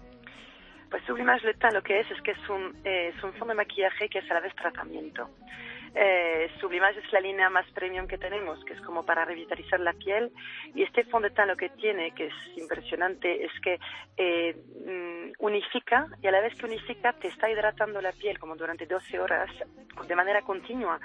Pues 0.91 1.03
Sublimage 1.05 1.47
lo 1.73 1.83
que 1.83 2.01
es 2.01 2.11
es 2.11 2.21
que 2.23 2.33
es 2.33 2.49
un, 2.49 2.77
eh, 2.85 3.13
es 3.15 3.25
un 3.25 3.33
fondo 3.33 3.49
de 3.49 3.55
maquillaje 3.55 4.09
que 4.09 4.19
es 4.19 4.31
a 4.31 4.35
la 4.35 4.41
vez 4.41 4.55
tratamiento. 4.55 5.29
Eh, 5.95 6.51
Sublimage 6.61 7.01
es 7.01 7.13
la 7.13 7.21
línea 7.21 7.51
más 7.51 7.71
premium 7.73 8.07
que 8.07 8.19
tenemos, 8.19 8.65
que 8.65 8.73
es 8.73 8.81
como 8.81 9.05
para 9.05 9.25
revitalizar 9.25 9.81
la 9.81 9.93
piel. 9.93 10.33
Y 10.75 10.83
este 10.83 11.05
fond 11.05 11.25
de 11.25 11.31
teint 11.31 11.49
lo 11.49 11.57
que 11.57 11.69
tiene, 11.71 12.13
que 12.13 12.27
es 12.27 12.35
impresionante, 12.57 13.45
es 13.45 13.53
que 13.61 13.79
eh, 14.17 14.55
mm, 14.87 15.33
unifica 15.45 16.07
y 16.23 16.27
a 16.27 16.31
la 16.31 16.41
vez 16.41 16.55
que 16.55 16.67
unifica 16.67 17.13
te 17.13 17.29
está 17.29 17.51
hidratando 17.51 18.01
la 18.01 18.13
piel 18.13 18.39
como 18.39 18.57
durante 18.57 18.87
12 18.87 19.21
horas 19.21 19.51
de 20.07 20.17
manera 20.17 20.43
continua. 20.43 20.99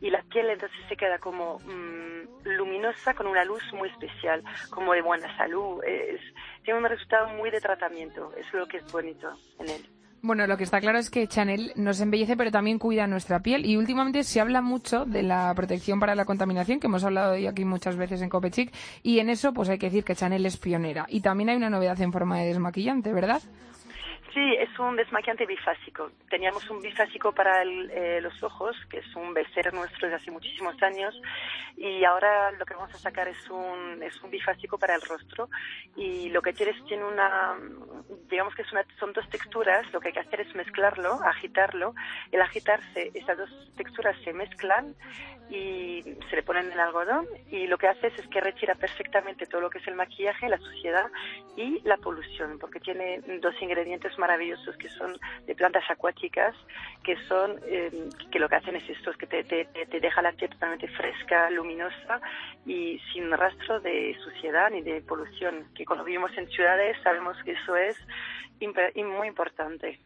Y 0.00 0.10
la 0.10 0.22
piel 0.22 0.50
entonces 0.50 0.78
se 0.88 0.96
queda 0.96 1.18
como 1.18 1.58
mm, 1.58 2.44
luminosa 2.44 3.14
con 3.14 3.26
una 3.26 3.44
luz 3.44 3.62
muy 3.72 3.88
especial, 3.88 4.44
como 4.70 4.92
de 4.92 5.02
buena 5.02 5.36
salud. 5.36 5.82
Es, 5.84 6.20
tiene 6.62 6.78
un 6.78 6.86
resultado 6.86 7.28
muy 7.34 7.50
de 7.50 7.60
tratamiento. 7.60 8.32
Es 8.36 8.52
lo 8.52 8.66
que 8.66 8.78
es 8.78 8.92
bonito 8.92 9.32
en 9.58 9.68
él. 9.70 9.97
Bueno, 10.20 10.48
lo 10.48 10.56
que 10.56 10.64
está 10.64 10.80
claro 10.80 10.98
es 10.98 11.10
que 11.10 11.28
Chanel 11.28 11.72
nos 11.76 12.00
embellece, 12.00 12.36
pero 12.36 12.50
también 12.50 12.80
cuida 12.80 13.06
nuestra 13.06 13.40
piel. 13.40 13.64
Y 13.64 13.76
últimamente 13.76 14.24
se 14.24 14.40
habla 14.40 14.60
mucho 14.60 15.04
de 15.04 15.22
la 15.22 15.52
protección 15.54 16.00
para 16.00 16.16
la 16.16 16.24
contaminación, 16.24 16.80
que 16.80 16.88
hemos 16.88 17.04
hablado 17.04 17.34
hoy 17.34 17.46
aquí 17.46 17.64
muchas 17.64 17.96
veces 17.96 18.20
en 18.20 18.28
Copechic. 18.28 18.72
Y 19.04 19.20
en 19.20 19.30
eso, 19.30 19.52
pues 19.52 19.68
hay 19.68 19.78
que 19.78 19.86
decir 19.86 20.02
que 20.02 20.16
Chanel 20.16 20.44
es 20.44 20.56
pionera. 20.56 21.06
Y 21.08 21.20
también 21.20 21.50
hay 21.50 21.56
una 21.56 21.70
novedad 21.70 22.00
en 22.00 22.12
forma 22.12 22.40
de 22.40 22.46
desmaquillante, 22.46 23.12
¿verdad? 23.12 23.42
Sí, 24.34 24.54
es 24.58 24.78
un 24.78 24.94
desmaquillante 24.96 25.46
bifásico. 25.46 26.10
Teníamos 26.28 26.68
un 26.68 26.82
bifásico 26.82 27.32
para 27.32 27.62
el- 27.62 27.90
eh, 27.90 28.20
los 28.20 28.42
ojos, 28.42 28.76
que 28.90 28.98
es 28.98 29.16
un 29.16 29.32
bestseller 29.32 29.72
nuestro 29.72 30.06
de 30.08 30.16
hace 30.16 30.30
muchísimos 30.30 30.80
años, 30.82 31.18
y 31.76 32.04
ahora 32.04 32.50
lo 32.52 32.66
que 32.66 32.74
vamos 32.74 32.94
a 32.94 32.98
sacar 32.98 33.26
es 33.26 33.48
un, 33.48 34.02
es 34.02 34.20
un 34.22 34.30
bifásico 34.30 34.78
para 34.78 34.94
el 34.96 35.00
rostro. 35.02 35.48
Y 35.96 36.28
lo 36.28 36.42
que 36.42 36.52
tiene 36.52 36.72
es, 36.72 36.84
tiene 36.84 37.04
una, 37.04 37.56
digamos 38.28 38.54
que 38.54 38.62
es 38.62 38.72
una, 38.72 38.84
son 39.00 39.12
dos 39.14 39.28
texturas, 39.30 39.90
lo 39.92 40.00
que 40.00 40.08
hay 40.08 40.14
que 40.14 40.20
hacer 40.20 40.42
es 40.42 40.54
mezclarlo, 40.54 41.14
agitarlo. 41.24 41.94
El 42.30 42.42
agitarse, 42.42 43.10
esas 43.14 43.38
dos 43.38 43.50
texturas 43.76 44.14
se 44.24 44.32
mezclan 44.34 44.94
y 45.50 46.02
se 46.28 46.36
le 46.36 46.42
ponen 46.42 46.66
en 46.66 46.72
el 46.72 46.80
algodón, 46.80 47.26
y 47.50 47.66
lo 47.68 47.78
que 47.78 47.88
hace 47.88 48.08
es 48.08 48.28
que 48.28 48.38
retira 48.38 48.74
perfectamente 48.74 49.46
todo 49.46 49.62
lo 49.62 49.70
que 49.70 49.78
es 49.78 49.86
el 49.88 49.94
maquillaje, 49.94 50.46
la 50.46 50.58
suciedad 50.58 51.06
y 51.56 51.80
la 51.88 51.96
polución, 51.96 52.58
porque 52.58 52.80
tiene 52.80 53.20
dos 53.40 53.54
ingredientes 53.62 54.17
maravillosos 54.18 54.76
que 54.76 54.88
son 54.90 55.16
de 55.46 55.54
plantas 55.54 55.84
acuáticas, 55.90 56.54
que 57.04 57.16
son 57.26 57.58
eh, 57.66 57.90
que 58.30 58.38
lo 58.38 58.48
que 58.48 58.56
hacen 58.56 58.76
es 58.76 58.88
esto, 58.90 59.10
es 59.10 59.16
que 59.16 59.26
te, 59.26 59.44
te, 59.44 59.64
te- 59.66 60.00
deja 60.00 60.20
la 60.22 60.32
piel 60.32 60.50
totalmente 60.50 60.88
fresca, 60.88 61.48
luminosa 61.50 62.20
y 62.66 62.98
sin 63.12 63.30
rastro 63.30 63.80
de 63.80 64.16
suciedad 64.22 64.70
ni 64.70 64.82
de 64.82 65.00
polución, 65.00 65.66
que 65.74 65.84
cuando 65.84 66.04
vivimos 66.04 66.36
en 66.36 66.48
ciudades 66.48 66.96
sabemos 67.02 67.36
que 67.44 67.52
eso 67.52 67.76
es 67.76 67.96
muy 68.96 69.28
importante. 69.28 70.00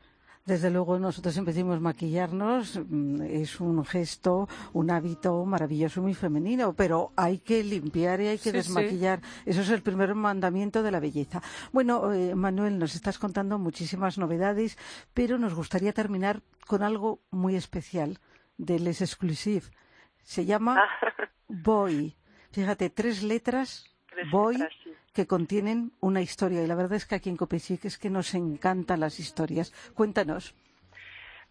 Desde 0.45 0.71
luego 0.71 0.99
nosotros 0.99 1.37
empecemos 1.37 1.77
a 1.77 1.81
maquillarnos, 1.81 2.81
mm, 2.89 3.23
es 3.23 3.61
un 3.61 3.85
gesto, 3.85 4.49
un 4.73 4.91
hábito 4.91 5.45
maravilloso, 5.45 6.03
muy 6.03 6.15
femenino, 6.15 6.73
pero 6.73 7.13
hay 7.17 7.39
que 7.39 7.63
limpiar 7.63 8.21
y 8.21 8.27
hay 8.27 8.39
que 8.39 8.45
Sí, 8.45 8.51
sí. 8.51 8.57
desmaquillar. 8.57 9.21
Eso 9.47 9.61
es 9.61 9.71
el 9.71 9.83
primer 9.83 10.17
mandamiento 10.17 10.83
de 10.83 10.91
la 10.91 10.99
belleza. 10.99 11.41
Bueno, 11.73 12.13
eh, 12.13 12.35
Manuel, 12.35 12.79
nos 12.81 12.97
estás 12.97 13.19
contando 13.19 13.57
muchísimas 13.61 14.19
novedades, 14.19 14.77
pero 15.15 15.39
nos 15.39 15.55
gustaría 15.55 15.93
terminar 15.93 16.43
con 16.67 16.83
algo 16.83 17.21
muy 17.31 17.55
especial 17.55 18.19
de 18.59 18.81
Les 18.81 19.01
Exclusive. 19.01 19.67
Se 20.25 20.45
llama 20.45 20.83
Boy. 21.49 22.17
Fíjate, 22.51 22.91
tres 22.91 23.23
letras, 23.23 23.87
Tres 24.11 24.29
Boy, 24.31 24.57
letras, 24.57 24.73
sí. 24.83 24.91
Que 25.14 25.26
contienen 25.26 25.92
una 26.00 26.21
historia. 26.21 26.62
Y 26.62 26.66
la 26.66 26.75
verdad 26.75 26.95
es 26.95 27.07
que 27.07 27.14
aquí 27.14 27.31
en 27.31 27.37
Copechic 27.37 27.85
es 27.85 27.99
que 27.99 28.11
nos 28.11 28.35
encantan 28.35 29.00
las 29.00 29.21
historias. 29.21 29.73
Cuéntanos. 29.95 30.54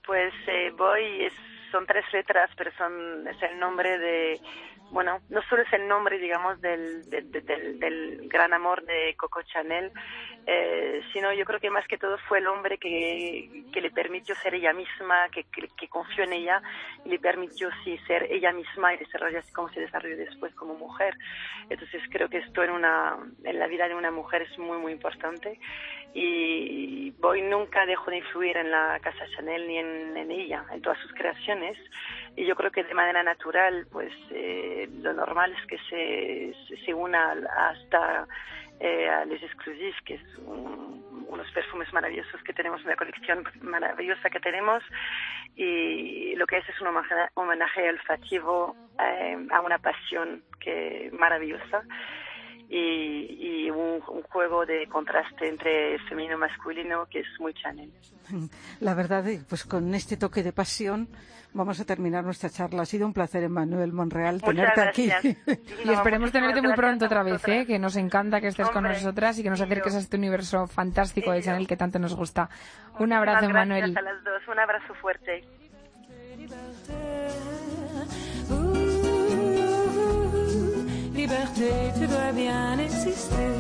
Pues 0.06 0.34
eh, 0.48 0.72
es, 1.20 1.34
son 1.72 1.86
tres 1.86 2.06
letras, 2.12 2.50
pero 2.58 2.72
son 2.78 3.28
es 3.28 3.42
el 3.44 3.60
nombre 3.60 3.98
de, 4.00 4.42
bueno, 4.92 5.20
no 5.30 5.42
solo 5.44 5.64
es 5.64 5.74
el 5.74 5.88
nombre, 5.88 6.18
digamos, 6.20 6.60
del, 6.62 7.10
de- 7.10 7.22
de- 7.22 7.42
del, 7.42 7.80
del 7.80 8.30
gran 8.30 8.54
amor 8.54 8.84
de 8.86 9.16
Coco 9.18 9.42
Chanel, 9.44 9.92
eh, 10.46 11.02
sino 11.14 11.32
yo 11.34 11.46
creo 11.46 11.60
que 11.60 11.70
más 11.70 11.88
que 11.88 11.98
todo 11.98 12.18
fue 12.28 12.40
el 12.40 12.48
hombre 12.48 12.78
que, 12.78 13.64
que 13.72 13.82
le 13.82 13.92
permitió 13.92 14.36
ser 14.36 14.56
ella 14.56 14.74
misma, 14.74 15.30
que, 15.30 15.44
que, 15.46 15.88
confió 15.88 16.24
en 16.24 16.34
ella 16.34 16.62
y 17.06 17.10
le 17.10 17.20
permitió 17.20 17.70
sí 17.84 17.98
ser 18.08 18.24
ella 18.32 18.52
misma 18.52 18.94
y 18.94 18.98
desarrollarse 18.98 19.54
como 19.54 19.70
se 19.70 19.82
desarrolló 19.82 20.18
después 20.18 20.54
como 20.56 20.74
mujer. 20.76 21.16
Entonces 21.70 22.02
creo 22.12 22.28
que 22.30 22.38
esto 22.40 22.64
en 22.64 22.72
una 22.72 23.18
en 23.44 23.60
la 23.60 23.68
vida 23.68 23.88
de 23.88 23.96
una 23.96 24.12
mujer 24.12 24.42
es 24.44 24.58
muy 24.58 24.78
muy 24.78 24.92
importante 24.94 25.60
y 26.14 27.12
Boy 27.20 27.42
nunca 27.44 27.86
dejó 27.86 28.10
de 28.12 28.18
influir 28.18 28.58
en 28.58 28.72
la 28.72 29.00
casa 29.02 29.26
Chanel 29.36 29.68
ni 29.68 29.78
en, 29.78 30.18
en 30.18 30.32
ella, 30.32 30.66
en 30.72 30.82
todas 30.82 31.00
sus 31.00 31.14
creaciones 31.14 31.78
y 32.36 32.46
yo 32.46 32.56
creo 32.56 32.72
que 32.72 32.84
de 32.84 32.94
manera 32.94 33.24
natural 33.24 33.86
pues 33.92 34.12
eh, 34.32 34.88
lo 35.02 35.14
normal 35.14 35.54
es 35.60 35.66
que 35.68 35.78
se, 35.90 36.78
se, 36.86 36.94
una 36.94 37.32
hasta 37.70 38.28
eh, 38.80 39.10
a 39.10 39.26
Les 39.26 39.42
Exclusifs, 39.44 40.02
que 40.06 40.16
es 40.16 40.38
un- 40.46 41.02
unos 41.28 41.50
perfumes 41.52 41.92
maravillosos 41.94 42.42
que 42.44 42.52
tenemos, 42.54 42.84
una 42.84 42.96
colección 42.98 43.44
maravillosa 43.62 44.30
que 44.30 44.40
tenemos, 44.42 44.84
y 45.56 46.36
lo 46.36 46.46
que 46.46 46.58
es 46.58 46.68
es 46.68 46.80
un 46.82 46.88
homenaje, 46.88 47.16
homenaje 47.36 47.90
olfativo 47.90 48.76
eh, 49.00 49.38
a 49.52 49.62
una 49.62 49.78
pasión 49.80 50.44
que 50.60 51.10
maravillosa 51.14 51.84
y, 52.74 53.66
y 53.66 53.70
un, 53.70 54.02
un 54.08 54.24
juego 54.24 54.66
de 54.66 54.88
contraste 54.88 55.50
entre 55.50 56.00
femenino 56.08 56.36
y 56.36 56.40
masculino 56.40 57.06
que 57.08 57.20
es 57.20 57.28
muy 57.40 57.54
Chanel. 57.54 57.92
La 58.80 58.94
verdad, 58.94 59.28
eh, 59.28 59.42
pues 59.48 59.66
con 59.66 59.94
este 59.94 60.16
toque 60.16 60.42
de 60.42 60.54
pasión 60.54 61.10
vamos 61.54 61.82
a 61.82 61.86
terminar 61.86 62.24
nuestra 62.24 62.50
charla. 62.50 62.84
Ha 62.84 62.86
sido 62.86 63.06
un 63.06 63.12
placer, 63.14 63.44
Emmanuel 63.44 63.92
Monreal, 63.92 64.36
Muchas 64.36 64.74
tenerte 64.74 64.82
aquí. 64.82 65.12
Y 65.84 65.86
No, 65.86 65.94
esperemos 65.94 66.32
tenerte 66.32 66.62
muy 66.62 66.74
pronto 66.74 67.06
otra 67.06 67.24
vez. 67.24 67.46
¿eh? 67.50 67.66
que 67.68 67.78
nos 67.78 67.98
encanta 67.98 68.40
que 68.40 68.48
estés 68.48 68.70
con 68.70 68.84
nosotras 68.84 69.38
y 69.38 69.44
que 69.44 69.50
nos 69.50 69.60
acerques 69.60 69.94
a 69.96 70.00
este 70.00 70.16
universo 70.16 70.66
fantástico 70.68 71.34
de. 71.34 71.42
Chanel 71.42 71.68
que 71.68 71.76
tanto 71.76 72.00
nos 72.00 72.16
gusta. 72.16 72.50
Un 73.00 73.12
abrazo, 73.12 73.48
gracias 73.50 73.68
Manuel. 73.68 73.98
a 73.98 74.02
las 74.02 74.24
dos. 74.24 74.48
Un 74.48 74.60
abrazo 74.60 74.94
fuerte. 74.94 75.44
Liberté, 81.22 81.72
tu 81.98 82.08
dois 82.08 82.32
bien 82.32 82.80
exister. 82.80 83.52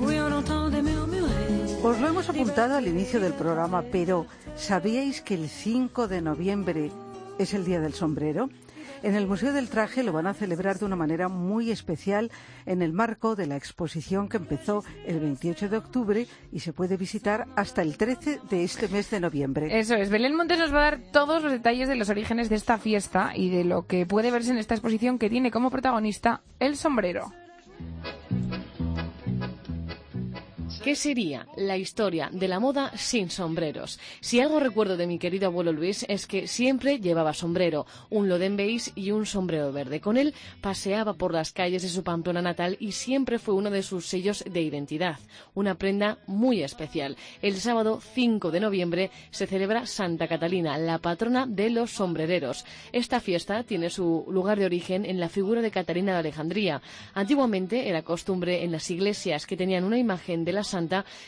Oui, 0.00 0.20
on 0.20 0.32
entend 0.32 0.70
des 0.70 0.82
murmurer. 0.82 1.48
Os 1.82 1.98
lo 2.00 2.06
hemos 2.08 2.28
apuntado 2.28 2.76
al 2.76 2.86
inicio 2.86 3.18
del 3.20 3.32
programa, 3.32 3.82
pero 3.90 4.26
¿sabíais 4.56 5.20
que 5.20 5.34
el 5.34 5.48
5 5.48 6.06
de 6.06 6.20
noviembre 6.22 6.92
es 7.38 7.54
el 7.54 7.64
Día 7.64 7.80
del 7.80 7.94
Sombrero? 7.94 8.48
En 9.02 9.14
el 9.14 9.26
Museo 9.28 9.52
del 9.52 9.68
Traje 9.68 10.02
lo 10.02 10.12
van 10.12 10.26
a 10.26 10.34
celebrar 10.34 10.78
de 10.78 10.84
una 10.84 10.96
manera 10.96 11.28
muy 11.28 11.70
especial 11.70 12.32
en 12.66 12.82
el 12.82 12.92
marco 12.92 13.36
de 13.36 13.46
la 13.46 13.56
exposición 13.56 14.28
que 14.28 14.38
empezó 14.38 14.84
el 15.06 15.20
28 15.20 15.68
de 15.68 15.76
octubre 15.76 16.26
y 16.50 16.60
se 16.60 16.72
puede 16.72 16.96
visitar 16.96 17.46
hasta 17.54 17.82
el 17.82 17.96
13 17.96 18.40
de 18.50 18.64
este 18.64 18.88
mes 18.88 19.10
de 19.10 19.20
noviembre. 19.20 19.78
Eso 19.78 19.94
es. 19.94 20.10
Belén 20.10 20.34
Montes 20.34 20.58
nos 20.58 20.74
va 20.74 20.78
a 20.78 20.90
dar 20.90 21.00
todos 21.12 21.42
los 21.42 21.52
detalles 21.52 21.88
de 21.88 21.94
los 21.94 22.08
orígenes 22.08 22.48
de 22.48 22.56
esta 22.56 22.78
fiesta 22.78 23.32
y 23.34 23.50
de 23.50 23.64
lo 23.64 23.86
que 23.86 24.04
puede 24.04 24.32
verse 24.32 24.50
en 24.50 24.58
esta 24.58 24.74
exposición 24.74 25.18
que 25.18 25.30
tiene 25.30 25.50
como 25.50 25.70
protagonista 25.70 26.42
el 26.58 26.76
sombrero. 26.76 27.32
¿Qué 30.88 30.96
sería 30.96 31.46
la 31.54 31.76
historia 31.76 32.30
de 32.32 32.48
la 32.48 32.60
moda 32.60 32.96
sin 32.96 33.28
sombreros? 33.28 34.00
Si 34.20 34.40
algo 34.40 34.58
recuerdo 34.58 34.96
de 34.96 35.06
mi 35.06 35.18
querido 35.18 35.48
abuelo 35.48 35.70
Luis 35.70 36.06
es 36.08 36.26
que 36.26 36.46
siempre 36.46 36.98
llevaba 36.98 37.34
sombrero, 37.34 37.84
un 38.08 38.30
loden 38.30 38.56
beige 38.56 38.92
y 38.94 39.10
un 39.10 39.26
sombrero 39.26 39.70
verde. 39.70 40.00
Con 40.00 40.16
él 40.16 40.32
paseaba 40.62 41.12
por 41.12 41.34
las 41.34 41.52
calles 41.52 41.82
de 41.82 41.90
su 41.90 42.02
Pamplona 42.02 42.40
natal 42.40 42.78
y 42.80 42.92
siempre 42.92 43.38
fue 43.38 43.54
uno 43.54 43.68
de 43.70 43.82
sus 43.82 44.06
sellos 44.06 44.42
de 44.50 44.62
identidad, 44.62 45.18
una 45.54 45.74
prenda 45.74 46.20
muy 46.26 46.62
especial. 46.62 47.18
El 47.42 47.56
sábado 47.56 48.00
5 48.00 48.50
de 48.50 48.60
noviembre 48.60 49.10
se 49.30 49.46
celebra 49.46 49.84
Santa 49.84 50.26
Catalina, 50.26 50.78
la 50.78 51.00
patrona 51.00 51.44
de 51.46 51.68
los 51.68 51.90
sombrereros. 51.90 52.64
Esta 52.92 53.20
fiesta 53.20 53.62
tiene 53.62 53.90
su 53.90 54.24
lugar 54.30 54.58
de 54.58 54.64
origen 54.64 55.04
en 55.04 55.20
la 55.20 55.28
figura 55.28 55.60
de 55.60 55.70
Catalina 55.70 56.12
de 56.12 56.20
Alejandría. 56.20 56.80
Antiguamente 57.12 57.90
era 57.90 58.00
costumbre 58.00 58.64
en 58.64 58.72
las 58.72 58.90
iglesias 58.90 59.44
que 59.44 59.58
tenían 59.58 59.84
una 59.84 59.98
imagen 59.98 60.46
de 60.46 60.52
la 60.54 60.64
santa 60.64 60.77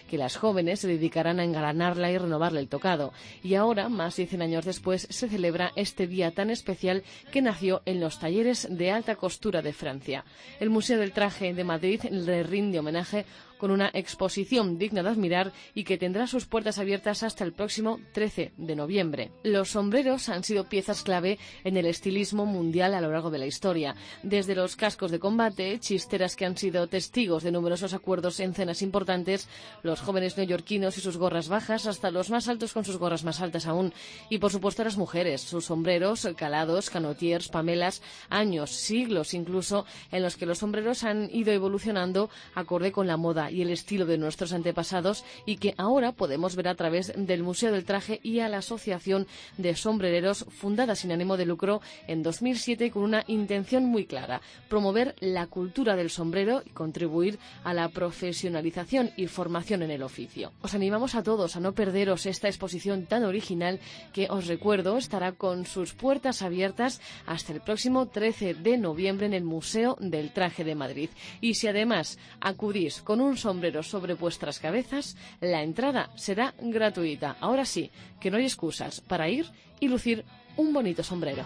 que 0.09 0.19
las 0.19 0.37
jóvenes 0.37 0.80
se 0.80 0.88
dedicaran 0.88 1.40
a 1.40 1.45
engalanarla 1.45 2.11
y 2.11 2.19
renovarle 2.19 2.61
el 2.61 2.69
tocado. 2.69 3.12
Y 3.42 3.54
ahora, 3.54 3.88
más 3.88 4.16
de 4.16 4.26
100 4.26 4.42
años 4.42 4.64
después, 4.64 5.07
se 5.11 5.28
celebra 5.28 5.73
este 5.76 6.07
día 6.07 6.30
tan 6.30 6.50
especial 6.50 7.02
que 7.33 7.42
nació 7.42 7.83
en 7.87 8.00
los 8.00 8.21
talleres 8.21 8.69
de 8.71 8.90
alta 8.90 9.16
costura 9.16 9.62
de 9.62 9.73
Francia. 9.73 10.25
El 10.61 10.71
Museo 10.71 10.99
del 10.99 11.12
Traje 11.12 11.52
de 11.54 11.64
Madrid 11.64 12.02
le 12.11 12.42
rinde 12.42 12.78
homenaje 12.78 13.25
con 13.61 13.71
una 13.71 13.90
exposición 13.93 14.79
digna 14.79 15.02
de 15.02 15.11
admirar 15.11 15.52
y 15.75 15.85
que 15.85 15.99
tendrá 15.99 16.26
sus 16.26 16.47
puertas 16.47 16.79
abiertas 16.79 17.23
hasta 17.23 17.45
el 17.45 17.52
próximo 17.52 18.00
13 18.12 18.52
de 18.57 18.75
noviembre. 18.75 19.31
Los 19.43 19.73
sombreros 19.73 20.31
han 20.31 20.43
sido 20.43 20.64
piezas 20.64 21.02
clave 21.02 21.38
en 21.62 21.76
el 21.76 21.85
estilismo 21.85 22.47
mundial 22.47 22.95
a 22.95 23.02
lo 23.02 23.12
largo 23.12 23.31
de 23.31 23.38
la 23.38 23.47
historia, 23.47 23.95
desde 24.23 24.55
los 24.55 24.76
cascos 24.76 25.11
de 25.11 25.19
combate, 25.19 25.79
chisteras 25.79 26.37
que 26.37 26.47
han 26.47 26.57
sido 26.57 26.87
testigos 26.87 27.43
de 27.43 27.52
numerosos 27.52 27.93
acuerdos 27.93 28.40
en 28.40 28.55
cenas 28.55 28.81
importantes, 28.81 29.47
los 29.83 30.00
jóvenes 30.00 30.38
neoyorquinos 30.38 30.97
y 30.97 31.02
sus 31.02 31.19
gorras 31.19 31.49
bajas, 31.49 31.87
hasta 31.87 32.11
los 32.11 32.31
más 32.31 32.49
altos 32.49 32.73
con 32.73 32.87
sus 32.87 32.97
gorras 32.97 33.25
más 33.25 33.43
altas 33.43 33.67
aún, 33.67 33.93
y 34.31 34.38
por 34.38 34.50
supuesto 34.50 34.83
las 34.85 34.97
mujeres, 34.97 35.43
sus 35.43 35.67
sombreros, 35.67 36.26
calados, 36.35 36.88
canotiers, 36.88 37.49
pamelas, 37.49 38.00
años, 38.31 38.71
siglos 38.71 39.35
incluso, 39.35 39.85
en 40.11 40.23
los 40.23 40.37
que 40.37 40.47
los 40.47 40.59
sombreros 40.59 41.05
han 41.05 41.29
ido 41.31 41.52
evolucionando 41.52 42.31
acorde 42.55 42.93
con 42.93 43.07
la 43.07 43.19
moda 43.19 43.50
y 43.50 43.62
el 43.62 43.71
estilo 43.71 44.07
de 44.07 44.19
nuestros 44.19 44.52
antepasados 44.52 45.25
y 45.47 45.57
que 45.57 45.75
ahora 45.76 46.12
podemos 46.12 46.57
ver 46.57 46.69
a 46.69 46.75
través 46.75 47.12
del 47.16 47.42
Museo 47.42 47.73
del 47.73 47.85
Traje 47.85 48.21
y 48.23 48.40
a 48.40 48.49
la 48.49 48.59
Asociación 48.59 49.26
de 49.59 49.75
Sombrereros, 49.75 50.47
fundada 50.49 50.95
sin 50.95 51.12
ánimo 51.12 51.37
de 51.37 51.47
lucro 51.47 51.80
en 52.07 52.23
2007 52.23 52.90
con 52.90 53.02
una 53.02 53.25
intención 53.26 53.85
muy 53.85 54.07
clara, 54.07 54.40
promover 54.69 55.14
la 55.21 55.47
cultura 55.47 55.97
del 55.97 56.11
sombrero 56.11 56.62
y 56.64 56.71
contribuir 56.71 57.38
a 57.64 57.75
la 57.75 57.88
profesionalización 57.88 59.11
y 59.16 59.26
formación 59.26 59.83
en 59.83 59.90
el 59.90 60.02
oficio. 60.02 60.52
Os 60.62 60.75
animamos 60.75 61.14
a 61.14 61.23
todos 61.23 61.57
a 61.57 61.61
no 61.61 61.73
perderos 61.73 62.26
esta 62.26 62.49
exposición 62.49 63.07
tan 63.07 63.25
original 63.25 63.80
que 64.12 64.28
os 64.30 64.47
recuerdo 64.47 64.97
estará 64.97 65.33
con 65.33 65.66
sus 65.66 65.92
puertas 65.95 66.42
abiertas 66.42 67.00
hasta 67.26 67.52
el 67.52 67.61
próximo 67.61 68.07
13 68.07 68.54
de 68.54 68.78
noviembre 68.78 69.26
en 69.26 69.35
el 69.35 69.45
Museo 69.45 69.97
del 70.00 70.33
Traje 70.33 70.64
de 70.64 70.75
Madrid. 70.75 71.11
Y 71.40 71.54
si 71.54 71.69
además 71.69 72.19
acudís 72.40 73.02
con 73.02 73.21
un 73.21 73.37
sombrero 73.41 73.83
sobre 73.83 74.15
vuestras 74.15 74.59
cabezas, 74.59 75.17
la 75.41 75.63
entrada 75.63 76.11
será 76.17 76.55
gratuita. 76.61 77.37
Ahora 77.41 77.65
sí, 77.65 77.91
que 78.21 78.31
no 78.31 78.37
hay 78.37 78.45
excusas 78.45 79.01
para 79.01 79.29
ir 79.29 79.47
y 79.81 79.89
lucir 79.89 80.25
un 80.57 80.73
bonito 80.73 81.03
sombrero. 81.03 81.45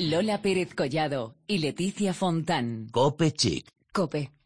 Lola 0.00 0.40
Pérez 0.40 0.74
Collado 0.74 1.34
y 1.46 1.58
Leticia 1.58 2.14
Fontán. 2.14 2.88
Cope 2.92 3.32
Chic. 3.32 3.68
Cope. 3.92 4.37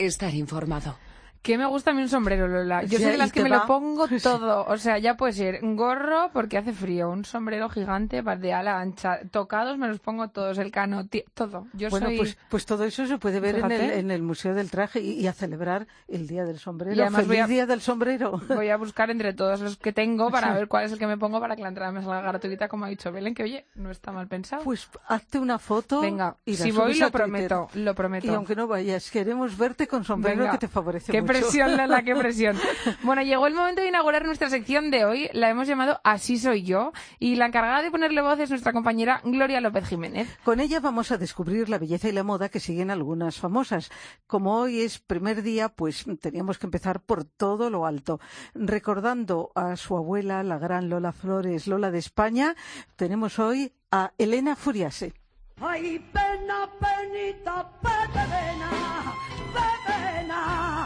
Estar 0.00 0.32
informado. 0.34 0.96
Que 1.42 1.56
me 1.56 1.64
gusta 1.64 1.92
a 1.92 1.94
mí 1.94 2.02
un 2.02 2.08
sombrero, 2.10 2.46
Lola. 2.48 2.82
Yo 2.82 2.98
Sí, 2.98 3.04
soy 3.04 3.12
de 3.12 3.16
las 3.18 3.32
que 3.32 3.42
me 3.42 3.48
va. 3.48 3.60
lo 3.60 3.66
pongo 3.66 4.06
todo. 4.22 4.66
O 4.66 4.76
sea, 4.76 4.98
ya 4.98 5.16
puede 5.16 5.32
ser 5.32 5.60
un 5.64 5.74
gorro 5.74 6.28
porque 6.34 6.58
hace 6.58 6.74
frío, 6.74 7.08
un 7.08 7.24
sombrero 7.24 7.70
gigante 7.70 8.20
de 8.22 8.52
ala 8.52 8.78
ancha, 8.78 9.20
tocados 9.30 9.78
me 9.78 9.88
los 9.88 10.00
pongo 10.00 10.28
todos, 10.28 10.58
el 10.58 10.70
canoti, 10.70 11.24
todo. 11.32 11.66
Yo 11.72 11.88
Bueno, 11.88 12.08
soy... 12.08 12.18
pues, 12.18 12.38
pues 12.50 12.66
todo 12.66 12.84
eso 12.84 13.06
se 13.06 13.16
puede 13.16 13.40
ver 13.40 13.56
en 13.56 13.64
el, 13.70 13.80
Fíjate. 13.80 13.98
en 14.00 14.10
el 14.10 14.20
Museo 14.22 14.52
del 14.54 14.70
Traje 14.70 15.00
y, 15.00 15.12
y 15.12 15.26
a 15.28 15.32
celebrar 15.32 15.86
el 16.08 16.26
Día 16.26 16.44
del 16.44 16.58
Sombrero. 16.58 16.94
Y 16.94 17.00
además 17.00 17.22
¡Feliz 17.22 17.28
voy 17.28 17.38
a- 17.38 17.46
Día 17.46 17.66
del 17.66 17.80
Sombrero! 17.80 18.40
Voy 18.54 18.68
a 18.68 18.76
buscar 18.76 19.10
entre 19.10 19.32
todos 19.32 19.60
los 19.60 19.78
que 19.78 19.94
tengo 19.94 20.30
para 20.30 20.52
ver 20.52 20.68
cuál 20.68 20.84
es 20.84 20.92
el 20.92 20.98
que 20.98 21.06
me 21.06 21.16
pongo 21.16 21.40
para 21.40 21.56
que 21.56 21.62
la 21.62 21.68
entrada 21.68 21.90
me 21.90 22.02
salga 22.02 22.20
gratuita, 22.20 22.68
como 22.68 22.84
ha 22.84 22.88
dicho 22.88 23.10
Belén, 23.12 23.34
que 23.34 23.44
oye, 23.44 23.64
no 23.76 23.90
está 23.90 24.12
mal 24.12 24.28
pensado. 24.28 24.62
Pues 24.62 24.90
hazte 25.08 25.38
una 25.38 25.58
foto. 25.58 26.02
Venga, 26.02 26.36
y 26.44 26.54
si 26.56 26.70
voy 26.70 26.98
lo 26.98 27.10
prometo, 27.10 27.68
lo 27.72 27.94
prometo. 27.94 28.26
Y 28.26 28.30
aunque 28.34 28.54
no 28.54 28.66
vayas, 28.66 29.10
queremos 29.10 29.56
verte 29.56 29.88
con 29.88 30.04
sombrero 30.04 30.40
Venga. 30.40 30.52
que 30.52 30.58
te 30.58 30.68
favorece 30.68 31.10
Qué 31.10 31.22
mucho. 31.22 31.29
Presión, 31.30 31.76
Lola, 31.76 32.02
qué 32.02 32.14
presión. 32.16 32.56
Bueno, 33.02 33.22
llegó 33.22 33.46
el 33.46 33.54
momento 33.54 33.82
de 33.82 33.88
inaugurar 33.88 34.24
nuestra 34.24 34.50
sección 34.50 34.90
de 34.90 35.04
hoy. 35.04 35.28
La 35.32 35.48
hemos 35.48 35.66
llamado 35.66 36.00
Así 36.04 36.38
soy 36.38 36.62
yo. 36.62 36.92
Y 37.18 37.36
la 37.36 37.46
encargada 37.46 37.82
de 37.82 37.90
ponerle 37.90 38.20
voz 38.22 38.38
es 38.40 38.50
nuestra 38.50 38.72
compañera 38.72 39.20
Gloria 39.24 39.60
López 39.60 39.86
Jiménez. 39.88 40.28
Con 40.44 40.60
ella 40.60 40.80
vamos 40.80 41.10
a 41.12 41.18
descubrir 41.18 41.68
la 41.68 41.78
belleza 41.78 42.08
y 42.08 42.12
la 42.12 42.22
moda 42.24 42.48
que 42.48 42.60
siguen 42.60 42.90
algunas 42.90 43.38
famosas. 43.38 43.90
Como 44.26 44.56
hoy 44.56 44.80
es 44.80 44.98
primer 44.98 45.42
día, 45.42 45.68
pues 45.68 46.04
teníamos 46.20 46.58
que 46.58 46.66
empezar 46.66 47.00
por 47.00 47.24
todo 47.24 47.70
lo 47.70 47.86
alto. 47.86 48.20
Recordando 48.54 49.52
a 49.54 49.76
su 49.76 49.96
abuela, 49.96 50.42
la 50.42 50.58
gran 50.58 50.88
Lola 50.88 51.12
Flores, 51.12 51.66
Lola 51.66 51.90
de 51.90 51.98
España, 51.98 52.54
tenemos 52.96 53.38
hoy 53.38 53.72
a 53.90 54.12
Elena 54.18 54.56
Furiase. 54.56 55.14
Ay, 55.60 55.98
pena, 56.12 56.70
penita, 56.80 57.70
pena, 57.82 58.26
pena, 59.84 60.79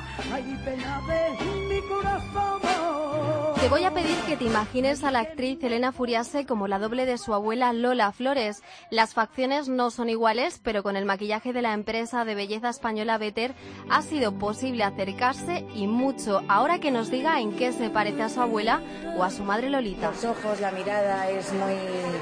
Te 3.60 3.70
voy 3.70 3.84
a 3.84 3.94
pedir 3.94 4.16
que 4.28 4.36
te 4.36 4.44
imagines 4.44 5.04
a 5.04 5.10
la 5.10 5.20
actriz 5.20 5.62
Elena 5.62 5.90
Furiase 5.90 6.44
como 6.44 6.68
la 6.68 6.78
doble 6.78 7.06
de 7.06 7.16
su 7.16 7.32
abuela 7.32 7.72
Lola 7.72 8.12
Flores. 8.12 8.62
Las 8.90 9.14
facciones 9.14 9.68
no 9.68 9.90
son 9.90 10.10
iguales, 10.10 10.60
pero 10.62 10.82
con 10.82 10.96
el 10.96 11.06
maquillaje 11.06 11.54
de 11.54 11.62
la 11.62 11.72
empresa 11.72 12.26
de 12.26 12.34
belleza 12.34 12.68
española 12.68 13.16
Better 13.16 13.54
ha 13.88 14.02
sido 14.02 14.38
posible 14.38 14.84
acercarse 14.84 15.66
y 15.74 15.86
mucho. 15.86 16.42
Ahora 16.48 16.78
que 16.78 16.90
nos 16.90 17.10
diga 17.10 17.40
en 17.40 17.56
qué 17.56 17.72
se 17.72 17.88
parece 17.88 18.22
a 18.22 18.28
su 18.28 18.42
abuela 18.42 18.82
o 19.16 19.22
a 19.24 19.30
su 19.30 19.44
madre 19.44 19.70
Lolita. 19.70 20.10
Los 20.10 20.24
ojos, 20.24 20.60
la 20.60 20.70
mirada 20.70 21.30
es 21.30 21.50
muy 21.54 21.74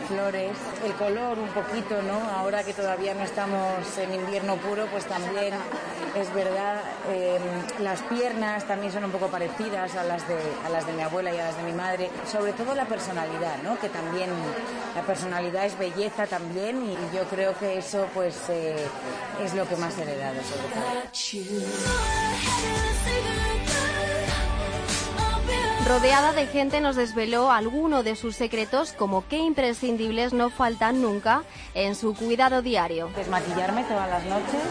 flores, 0.06 0.56
el 0.86 0.92
color 0.92 1.38
un 1.40 1.48
poquito, 1.48 2.00
¿no? 2.02 2.20
Ahora 2.36 2.62
que 2.62 2.72
todavía 2.72 3.14
no 3.14 3.22
estamos 3.22 3.98
en 3.98 4.14
invierno 4.14 4.56
puro, 4.56 4.86
pues 4.92 5.06
también 5.06 5.54
es 6.16 6.32
verdad. 6.34 6.80
eh, 7.10 7.21
las 7.82 8.00
piernas 8.02 8.66
también 8.66 8.92
son 8.92 9.04
un 9.04 9.10
poco 9.10 9.28
parecidas 9.28 9.94
a 9.96 10.04
las 10.04 10.26
de 10.28 10.36
a 10.64 10.68
las 10.68 10.86
de 10.86 10.92
mi 10.92 11.02
abuela 11.02 11.34
y 11.34 11.38
a 11.38 11.46
las 11.46 11.56
de 11.56 11.62
mi 11.62 11.72
madre. 11.72 12.10
Sobre 12.30 12.52
todo 12.52 12.74
la 12.74 12.84
personalidad, 12.84 13.62
¿no? 13.62 13.78
Que 13.78 13.88
también 13.88 14.30
la 14.94 15.02
personalidad 15.02 15.66
es 15.66 15.78
belleza 15.78 16.26
también 16.26 16.82
y 16.82 16.96
yo 17.14 17.24
creo 17.24 17.56
que 17.58 17.78
eso 17.78 18.06
pues 18.14 18.36
eh, 18.48 18.76
es 19.42 19.54
lo 19.54 19.66
que 19.68 19.76
más 19.76 19.96
he 19.98 20.02
heredado 20.02 20.40
sobre 20.42 20.68
todo. 20.74 20.82
Rodeada 25.92 26.32
de 26.32 26.46
gente 26.46 26.80
nos 26.80 26.96
desveló 26.96 27.50
alguno 27.50 28.02
de 28.02 28.16
sus 28.16 28.34
secretos 28.34 28.94
como 28.94 29.28
qué 29.28 29.36
imprescindibles 29.36 30.32
no 30.32 30.48
faltan 30.48 31.02
nunca 31.02 31.42
en 31.74 31.94
su 31.96 32.14
cuidado 32.14 32.62
diario. 32.62 33.10
Desmaquillarme 33.14 33.84
todas 33.84 34.08
las 34.08 34.24
noches, 34.24 34.62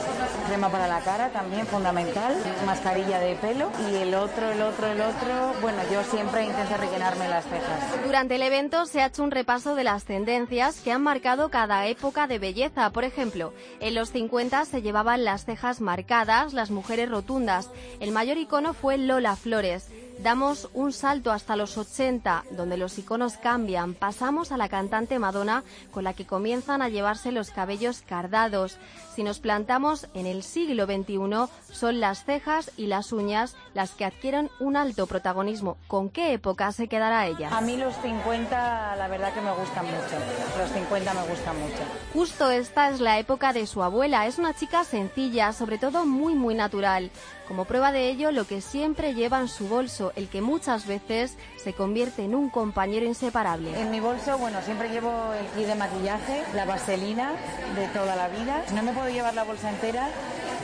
crema 0.48 0.70
para 0.70 0.88
la 0.88 1.00
cara 1.02 1.30
también 1.30 1.68
fundamental, 1.68 2.36
mascarilla 2.66 3.20
de 3.20 3.36
pelo 3.36 3.70
y 3.92 3.98
el 3.98 4.16
otro, 4.16 4.52
el 4.52 4.64
otro, 4.64 4.88
el 4.88 5.00
otro, 5.00 5.54
bueno, 5.62 5.78
yo 5.94 6.04
siempre 6.06 6.44
intento 6.44 6.76
rellenarme 6.78 7.30
las 7.30 7.46
cejas. 7.46 8.04
Durante 8.04 8.38
el 8.38 8.42
evento 8.42 8.88
se 8.88 9.04
ha 9.04 9.06
hecho 9.06 9.22
un 9.22 9.30
repaso 9.30 9.76
de 9.76 9.84
las 9.84 10.06
tendencias 10.06 10.82
que 10.82 10.92
han 10.92 11.04
marcado 11.04 11.50
cada 11.50 11.86
época 11.86 12.26
de 12.26 12.40
belleza. 12.40 12.90
Por 12.90 13.04
ejemplo, 13.04 13.54
en 13.80 13.94
los 13.94 14.10
50 14.10 14.66
se 14.66 14.82
llevaban 14.82 15.24
las 15.24 15.46
cejas 15.46 15.82
marcadas, 15.82 16.54
las 16.54 16.72
mujeres 16.72 17.12
rotundas. 17.12 17.70
El 18.00 18.12
mayor 18.12 18.38
icono 18.38 18.74
fue 18.74 18.98
Lola 18.98 19.36
Flores. 19.36 19.88
Damos 20.20 20.70
un 20.74 20.94
salto 20.94 21.32
hasta 21.32 21.56
los 21.56 21.78
80, 21.78 22.46
donde 22.52 22.78
los 22.78 22.98
iconos 23.00 23.38
cambian. 23.38 23.94
Pasamos 23.94 24.52
a 24.52 24.58
la 24.58 24.70
cantante 24.70 25.18
Madonna, 25.18 25.64
con 25.92 26.04
la 26.04 26.14
que 26.14 26.26
comienzan 26.26 26.82
a 26.82 26.90
llevarse 26.90 27.32
los 27.32 27.50
cabellos 27.50 28.04
cardados. 28.08 28.78
Si 29.16 29.24
nos 29.24 29.40
plantamos 29.40 30.08
en 30.14 30.26
el 30.26 30.44
siglo 30.44 30.86
XXI, 30.86 31.48
son 31.72 32.00
las 32.00 32.24
cejas 32.24 32.72
y 32.78 32.86
las 32.86 33.12
uñas 33.12 33.56
las 33.74 33.92
que 33.92 34.06
adquieren 34.06 34.50
un 34.60 34.78
alto 34.78 35.08
protagonismo. 35.08 35.78
¿Con 35.88 36.10
qué 36.10 36.34
época 36.34 36.72
se 36.72 36.88
quedará 36.88 37.28
ella? 37.28 37.50
A 37.56 37.62
mí 37.62 37.78
los 37.78 37.96
50 37.98 38.96
la 38.96 39.08
verdad 39.08 39.34
que 39.34 39.42
me 39.42 39.52
gustan 39.54 39.86
mucho, 39.86 40.16
los 40.58 40.70
50 40.72 41.14
me 41.14 41.28
gustan 41.28 41.60
mucho. 41.60 41.82
Justo 42.14 42.52
esta 42.52 42.90
es 42.90 43.02
la 43.02 43.20
época 43.20 43.54
de 43.54 43.68
su 43.68 43.84
abuela. 43.84 44.28
Es 44.28 44.38
una 44.38 44.54
chica 44.54 44.84
sencilla, 44.84 45.52
sobre 45.54 45.78
todo 45.78 46.06
muy 46.06 46.36
muy 46.36 46.56
natural. 46.56 47.12
Como 47.48 47.66
prueba 47.66 47.92
de 47.92 48.10
ello, 48.10 48.32
lo 48.32 48.46
que 48.46 48.62
siempre 48.62 49.14
lleva 49.14 49.42
en 49.42 49.50
su 49.50 49.68
bolso, 49.68 50.11
el 50.16 50.28
que 50.28 50.42
muchas 50.42 50.86
veces 50.86 51.38
se 51.62 51.74
convierte 51.74 52.24
en 52.24 52.36
un 52.36 52.50
compañero 52.50 53.06
inseparable. 53.06 53.80
En 53.80 53.92
mi 53.92 54.00
bolso, 54.00 54.38
bueno, 54.38 54.60
siempre 54.64 54.90
llevo 54.90 55.34
el 55.34 55.46
kit 55.48 55.68
de 55.68 55.76
maquillaje, 55.76 56.44
la 56.54 56.66
vaselina 56.66 57.32
de 57.76 57.88
toda 57.90 58.16
la 58.16 58.28
vida. 58.28 58.64
No 58.74 58.84
me 58.84 58.92
puedo 58.94 59.10
llevar 59.10 59.34
la 59.34 59.44
bolsa 59.44 59.70
entera, 59.70 60.10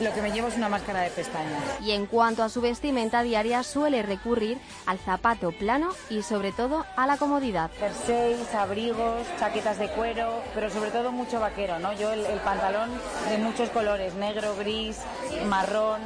lo 0.00 0.12
que 0.14 0.22
me 0.22 0.30
llevo 0.30 0.48
es 0.48 0.56
una 0.56 0.68
máscara 0.68 1.00
de 1.00 1.10
pestañas. 1.10 1.60
Y 1.80 1.90
en 1.92 2.06
cuanto 2.06 2.42
a 2.44 2.48
su 2.48 2.60
vestimenta 2.60 3.22
diaria, 3.22 3.62
suele 3.62 4.02
recurrir 4.02 4.58
al 4.86 4.98
zapato 4.98 5.50
plano 5.52 5.90
y 6.08 6.22
sobre 6.22 6.52
todo 6.52 6.86
a 6.96 7.06
la 7.06 7.16
comodidad. 7.16 7.70
Jerseys, 7.78 8.54
abrigos, 8.54 9.26
chaquetas 9.40 9.78
de 9.78 9.88
cuero, 9.88 10.40
pero 10.54 10.70
sobre 10.70 10.90
todo 10.90 11.10
mucho 11.10 11.40
vaquero, 11.40 11.78
¿no? 11.80 11.92
Yo 11.94 12.12
el, 12.12 12.24
el 12.26 12.38
pantalón 12.40 12.90
de 13.28 13.38
muchos 13.38 13.70
colores, 13.70 14.14
negro, 14.14 14.54
gris, 14.56 14.98
marrón, 15.46 16.00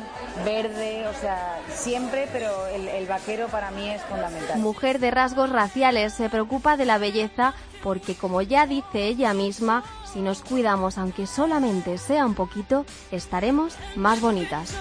verde, 0.44 1.06
o 1.06 1.20
sea, 1.20 1.58
siempre, 1.70 2.28
pero 2.32 2.66
el, 2.68 2.88
el 2.88 3.06
vaquero 3.06 3.21
para 3.50 3.70
mí 3.70 3.88
es 3.88 4.02
fundamental. 4.02 4.58
Mujer 4.58 4.98
de 4.98 5.10
rasgos 5.10 5.50
raciales, 5.50 6.14
se 6.14 6.28
preocupa 6.28 6.76
de 6.76 6.84
la 6.84 6.98
belleza 6.98 7.54
porque, 7.82 8.14
como 8.14 8.42
ya 8.42 8.66
dice 8.66 9.06
ella 9.06 9.34
misma, 9.34 9.84
si 10.12 10.20
nos 10.20 10.42
cuidamos, 10.42 10.98
aunque 10.98 11.26
solamente 11.26 11.98
sea 11.98 12.26
un 12.26 12.34
poquito, 12.34 12.84
estaremos 13.10 13.76
más 13.96 14.20
bonitas. 14.20 14.74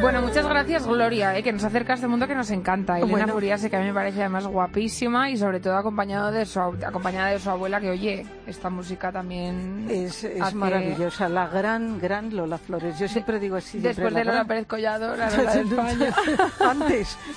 Bueno, 0.00 0.22
muchas 0.22 0.46
gracias, 0.48 0.86
Gloria, 0.86 1.36
eh, 1.36 1.42
que 1.42 1.52
nos 1.52 1.64
acerca 1.64 1.92
a 1.92 1.96
este 1.96 2.06
mundo 2.06 2.26
que 2.28 2.34
nos 2.34 2.50
encanta. 2.52 2.96
Elena 2.98 3.10
Bueno. 3.10 3.32
Furiase, 3.32 3.68
que 3.68 3.76
a 3.76 3.80
mí 3.80 3.86
me 3.86 3.92
parece 3.94 4.20
además 4.20 4.46
guapísima 4.46 5.28
y 5.28 5.36
sobre 5.36 5.58
todo 5.58 5.76
acompañado 5.76 6.30
de 6.30 6.46
su, 6.46 6.60
acompañada 6.60 7.30
de 7.30 7.40
su 7.40 7.50
abuela, 7.50 7.80
que 7.80 7.90
oye, 7.90 8.24
esta 8.46 8.70
música 8.70 9.10
también 9.10 9.86
Es, 9.90 10.22
es 10.24 10.40
hace- 10.40 10.54
maravillosa, 10.54 11.28
la 11.28 11.48
gran, 11.48 11.98
gran 11.98 12.34
Lola 12.34 12.58
Flores. 12.58 12.96
Yo 12.98 13.08
siempre 13.08 13.40
digo 13.40 13.56
así. 13.56 13.80
Después 13.80 14.14
de 14.14 14.20
Lola 14.24 14.32
gran. 14.36 14.46
Pérez 14.46 14.66
Collado, 14.66 15.16
la 15.16 15.30
Lola 15.30 15.54
de 15.54 15.60
España. 15.68 16.14
Antes. 16.60 17.18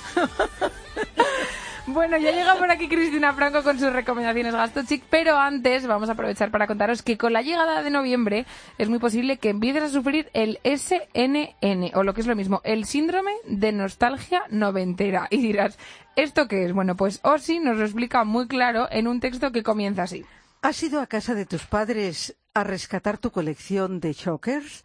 Bueno, 1.86 2.16
ya 2.16 2.30
llega 2.30 2.54
por 2.54 2.70
aquí 2.70 2.88
Cristina 2.88 3.34
Franco 3.34 3.64
con 3.64 3.76
sus 3.76 3.92
recomendaciones 3.92 4.54
Gasto 4.54 4.84
Chic, 4.84 5.02
pero 5.10 5.36
antes 5.36 5.84
vamos 5.84 6.08
a 6.08 6.12
aprovechar 6.12 6.52
para 6.52 6.68
contaros 6.68 7.02
que 7.02 7.18
con 7.18 7.32
la 7.32 7.42
llegada 7.42 7.82
de 7.82 7.90
noviembre 7.90 8.46
es 8.78 8.88
muy 8.88 9.00
posible 9.00 9.38
que 9.38 9.48
empieces 9.48 9.82
a 9.82 9.88
sufrir 9.88 10.30
el 10.32 10.60
SNN, 10.62 11.90
o 11.94 12.04
lo 12.04 12.14
que 12.14 12.20
es 12.20 12.28
lo 12.28 12.36
mismo, 12.36 12.60
el 12.62 12.84
síndrome 12.84 13.32
de 13.46 13.72
nostalgia 13.72 14.44
noventera. 14.48 15.26
Y 15.30 15.38
dirás, 15.38 15.76
¿esto 16.14 16.46
qué 16.46 16.66
es? 16.66 16.72
Bueno, 16.72 16.94
pues 16.94 17.18
Osi 17.24 17.58
nos 17.58 17.76
lo 17.76 17.84
explica 17.84 18.22
muy 18.22 18.46
claro 18.46 18.86
en 18.92 19.08
un 19.08 19.18
texto 19.18 19.50
que 19.50 19.64
comienza 19.64 20.04
así. 20.04 20.24
¿Has 20.62 20.80
ido 20.84 21.00
a 21.00 21.08
casa 21.08 21.34
de 21.34 21.46
tus 21.46 21.66
padres 21.66 22.36
a 22.54 22.62
rescatar 22.62 23.18
tu 23.18 23.32
colección 23.32 23.98
de 23.98 24.14
chokers? 24.14 24.84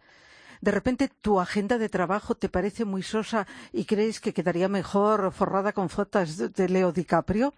De 0.60 0.70
repente 0.70 1.08
tu 1.20 1.40
agenda 1.40 1.78
de 1.78 1.88
trabajo 1.88 2.34
te 2.34 2.48
parece 2.48 2.84
muy 2.84 3.02
sosa 3.02 3.46
y 3.72 3.84
crees 3.84 4.20
que 4.20 4.32
quedaría 4.34 4.68
mejor 4.68 5.32
forrada 5.32 5.72
con 5.72 5.88
fotos 5.88 6.36
de- 6.52 6.68
Leo 6.68 6.92
DiCaprio. 6.92 7.54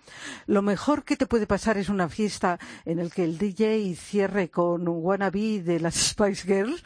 Lo 0.46 0.62
mejor 0.62 1.04
que 1.04 1.16
te 1.16 1.26
puede 1.26 1.46
pasar 1.46 1.78
es 1.78 1.88
una 1.88 2.08
fiesta 2.08 2.58
en 2.84 2.98
el 2.98 3.12
que 3.12 3.24
el 3.24 3.38
DJ 3.38 3.94
cierre 3.96 4.50
con 4.50 4.86
un 4.88 4.98
wannabe 5.04 5.62
de 5.62 5.80
las 5.80 5.94
Spice 6.14 6.46
Girls. 6.46 6.82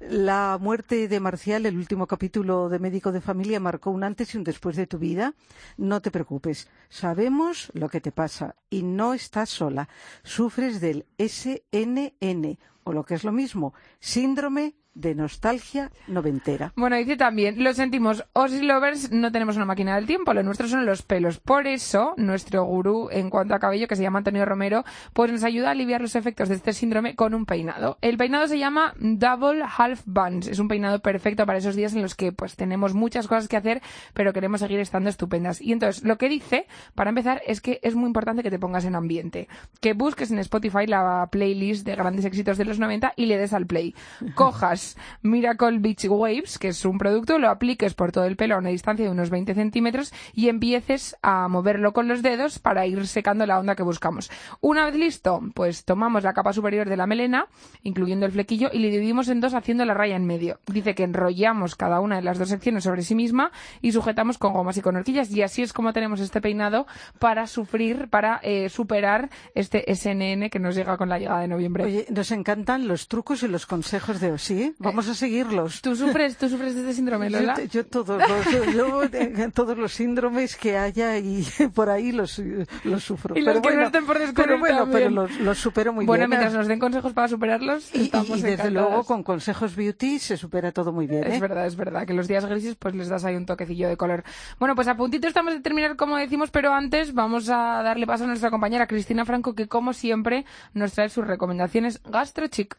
La 0.00 0.56
muerte 0.58 1.08
de 1.08 1.20
Marcial, 1.20 1.66
el 1.66 1.76
último 1.76 2.06
capítulo 2.06 2.70
de 2.70 2.78
Médico 2.78 3.12
de 3.12 3.20
Familia, 3.20 3.60
marcó 3.60 3.90
un 3.90 4.02
antes 4.02 4.34
y 4.34 4.38
un 4.38 4.44
después 4.44 4.74
de 4.76 4.86
tu 4.86 4.98
vida. 4.98 5.34
No 5.76 6.00
te 6.00 6.10
preocupes, 6.10 6.68
sabemos 6.88 7.70
lo 7.74 7.90
que 7.90 8.00
te 8.00 8.10
pasa 8.10 8.56
y 8.70 8.82
no 8.82 9.12
estás 9.12 9.50
sola. 9.50 9.90
Sufres 10.22 10.80
del 10.80 11.04
SNN, 11.18 12.58
o 12.84 12.92
lo 12.94 13.04
que 13.04 13.14
es 13.14 13.24
lo 13.24 13.32
mismo, 13.32 13.74
síndrome 14.00 14.74
de 14.94 15.14
nostalgia 15.14 15.90
noventera. 16.08 16.72
Bueno, 16.76 16.96
dice 16.96 17.16
también, 17.16 17.62
lo 17.62 17.72
sentimos, 17.74 18.24
Ozzy 18.32 18.62
Lovers 18.62 19.12
no 19.12 19.30
tenemos 19.30 19.56
una 19.56 19.64
máquina 19.64 19.94
del 19.94 20.06
tiempo, 20.06 20.34
lo 20.34 20.42
nuestro 20.42 20.68
son 20.68 20.84
los 20.84 21.02
pelos. 21.02 21.38
Por 21.38 21.66
eso, 21.66 22.14
nuestro 22.16 22.64
gurú 22.64 23.08
en 23.10 23.30
cuanto 23.30 23.54
a 23.54 23.60
cabello, 23.60 23.86
que 23.86 23.96
se 23.96 24.02
llama 24.02 24.18
Antonio 24.18 24.44
Romero, 24.44 24.84
pues 25.12 25.30
nos 25.30 25.44
ayuda 25.44 25.68
a 25.68 25.70
aliviar 25.72 26.00
los 26.00 26.16
efectos 26.16 26.48
de 26.48 26.56
este 26.56 26.72
síndrome 26.72 27.14
con 27.14 27.34
un 27.34 27.46
peinado. 27.46 27.98
El 28.00 28.16
peinado 28.16 28.48
se 28.48 28.58
llama 28.58 28.94
Double 28.98 29.62
Half 29.64 30.02
Buns. 30.06 30.48
Es 30.48 30.58
un 30.58 30.68
peinado 30.68 31.00
perfecto 31.00 31.46
para 31.46 31.58
esos 31.58 31.76
días 31.76 31.94
en 31.94 32.02
los 32.02 32.14
que 32.14 32.32
pues 32.32 32.56
tenemos 32.56 32.94
muchas 32.94 33.28
cosas 33.28 33.48
que 33.48 33.56
hacer, 33.56 33.82
pero 34.12 34.32
queremos 34.32 34.60
seguir 34.60 34.80
estando 34.80 35.08
estupendas. 35.08 35.60
Y 35.60 35.72
entonces, 35.72 36.02
lo 36.04 36.18
que 36.18 36.28
dice, 36.28 36.66
para 36.94 37.10
empezar, 37.10 37.42
es 37.46 37.60
que 37.60 37.78
es 37.82 37.94
muy 37.94 38.06
importante 38.06 38.42
que 38.42 38.50
te 38.50 38.58
pongas 38.58 38.84
en 38.84 38.96
ambiente. 38.96 39.48
Que 39.80 39.92
busques 39.92 40.30
en 40.30 40.38
Spotify 40.40 40.86
la 40.86 41.28
playlist 41.30 41.86
de 41.86 41.94
grandes 41.94 42.24
éxitos 42.24 42.58
de 42.58 42.64
los 42.64 42.78
90 42.78 43.12
y 43.16 43.26
le 43.26 43.38
des 43.38 43.52
al 43.52 43.66
play. 43.66 43.94
Cojas 44.34 44.79
Miracle 45.22 45.78
Beach 45.78 46.06
Waves, 46.08 46.58
que 46.58 46.68
es 46.68 46.84
un 46.84 46.98
producto, 46.98 47.38
lo 47.38 47.48
apliques 47.48 47.94
por 47.94 48.12
todo 48.12 48.24
el 48.24 48.36
pelo 48.36 48.54
a 48.54 48.58
una 48.58 48.70
distancia 48.70 49.04
de 49.04 49.10
unos 49.10 49.30
20 49.30 49.54
centímetros 49.54 50.12
y 50.34 50.48
empieces 50.48 51.16
a 51.22 51.48
moverlo 51.48 51.92
con 51.92 52.08
los 52.08 52.22
dedos 52.22 52.58
para 52.58 52.86
ir 52.86 53.06
secando 53.06 53.46
la 53.46 53.58
onda 53.58 53.76
que 53.76 53.82
buscamos. 53.82 54.30
Una 54.60 54.84
vez 54.86 54.94
listo, 54.94 55.40
pues 55.54 55.84
tomamos 55.84 56.22
la 56.22 56.32
capa 56.32 56.52
superior 56.52 56.88
de 56.88 56.96
la 56.96 57.06
melena, 57.06 57.46
incluyendo 57.82 58.26
el 58.26 58.32
flequillo, 58.32 58.70
y 58.72 58.78
le 58.78 58.90
dividimos 58.90 59.28
en 59.28 59.40
dos 59.40 59.54
haciendo 59.54 59.84
la 59.84 59.94
raya 59.94 60.16
en 60.16 60.26
medio. 60.26 60.60
Dice 60.66 60.94
que 60.94 61.04
enrollamos 61.04 61.76
cada 61.76 62.00
una 62.00 62.16
de 62.16 62.22
las 62.22 62.38
dos 62.38 62.48
secciones 62.48 62.84
sobre 62.84 63.02
sí 63.02 63.14
misma 63.14 63.52
y 63.80 63.92
sujetamos 63.92 64.38
con 64.38 64.52
gomas 64.52 64.76
y 64.76 64.82
con 64.82 64.96
horquillas 64.96 65.30
y 65.30 65.42
así 65.42 65.62
es 65.62 65.72
como 65.72 65.92
tenemos 65.92 66.20
este 66.20 66.40
peinado 66.40 66.86
para 67.18 67.46
sufrir, 67.46 68.08
para 68.08 68.40
eh, 68.42 68.68
superar 68.68 69.30
este 69.54 69.84
SNN 69.94 70.50
que 70.50 70.58
nos 70.58 70.74
llega 70.74 70.96
con 70.96 71.08
la 71.08 71.18
llegada 71.18 71.40
de 71.40 71.48
noviembre. 71.48 71.84
Oye, 71.84 72.06
nos 72.10 72.30
encantan 72.30 72.88
los 72.88 73.08
trucos 73.08 73.42
y 73.42 73.48
los 73.48 73.66
consejos 73.66 74.20
de 74.20 74.32
Osi. 74.32 74.69
¿Eh? 74.70 74.74
Vamos 74.78 75.08
a 75.08 75.14
seguirlos. 75.14 75.80
¿Tú 75.82 75.94
sufres, 75.96 76.36
tú 76.36 76.48
sufres 76.48 76.74
de 76.74 76.80
este 76.80 76.94
síndrome, 76.94 77.30
Lola? 77.30 77.56
Yo, 77.58 77.64
yo 77.64 77.86
todos 77.86 78.20
los, 78.20 78.74
yo, 78.74 79.02
eh, 79.04 79.50
todos 79.54 79.76
los 79.76 79.92
síndromes 79.92 80.56
que 80.56 80.76
haya 80.76 81.18
y 81.18 81.44
por 81.74 81.90
ahí 81.90 82.12
los, 82.12 82.40
los 82.84 83.04
sufro. 83.04 83.36
Y 83.36 83.42
los 83.42 83.54
pero 83.54 83.62
que 83.62 83.68
no 83.68 83.74
bueno, 83.74 83.86
estén 83.86 84.06
por 84.06 84.16
pero 84.16 84.26
descubrir 84.26 84.58
bueno, 84.58 84.78
también. 84.78 84.98
pero 84.98 85.10
los, 85.10 85.40
los 85.40 85.58
supero 85.58 85.92
muy 85.92 86.06
bueno, 86.06 86.22
bien. 86.22 86.30
mientras 86.30 86.54
nos 86.54 86.66
den 86.68 86.78
consejos 86.78 87.12
para 87.12 87.28
superarlos, 87.28 87.94
y, 87.94 88.04
estamos 88.04 88.28
y 88.28 88.32
desde 88.42 88.52
encantadas. 88.54 88.72
luego 88.72 89.04
con 89.04 89.22
consejos 89.22 89.76
beauty 89.76 90.18
se 90.18 90.36
supera 90.36 90.72
todo 90.72 90.92
muy 90.92 91.06
bien. 91.06 91.24
¿eh? 91.24 91.34
Es 91.34 91.40
verdad, 91.40 91.66
es 91.66 91.76
verdad, 91.76 92.06
que 92.06 92.14
los 92.14 92.28
días 92.28 92.44
grises 92.46 92.76
pues 92.76 92.94
les 92.94 93.08
das 93.08 93.24
ahí 93.24 93.36
un 93.36 93.46
toquecillo 93.46 93.88
de 93.88 93.96
color. 93.96 94.24
Bueno, 94.58 94.74
pues 94.74 94.88
a 94.88 94.96
puntito 94.96 95.26
estamos 95.28 95.54
de 95.54 95.60
terminar, 95.60 95.96
como 95.96 96.16
decimos, 96.16 96.50
pero 96.50 96.72
antes 96.72 97.14
vamos 97.14 97.48
a 97.48 97.82
darle 97.82 98.06
paso 98.06 98.24
a 98.24 98.26
nuestra 98.26 98.50
compañera 98.50 98.86
Cristina 98.86 99.24
Franco, 99.24 99.54
que 99.54 99.68
como 99.68 99.92
siempre 99.92 100.44
nos 100.74 100.92
trae 100.92 101.08
sus 101.08 101.26
recomendaciones 101.26 102.00
gastrochic. 102.04 102.78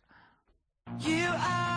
You 1.00 1.26
are 1.32 1.71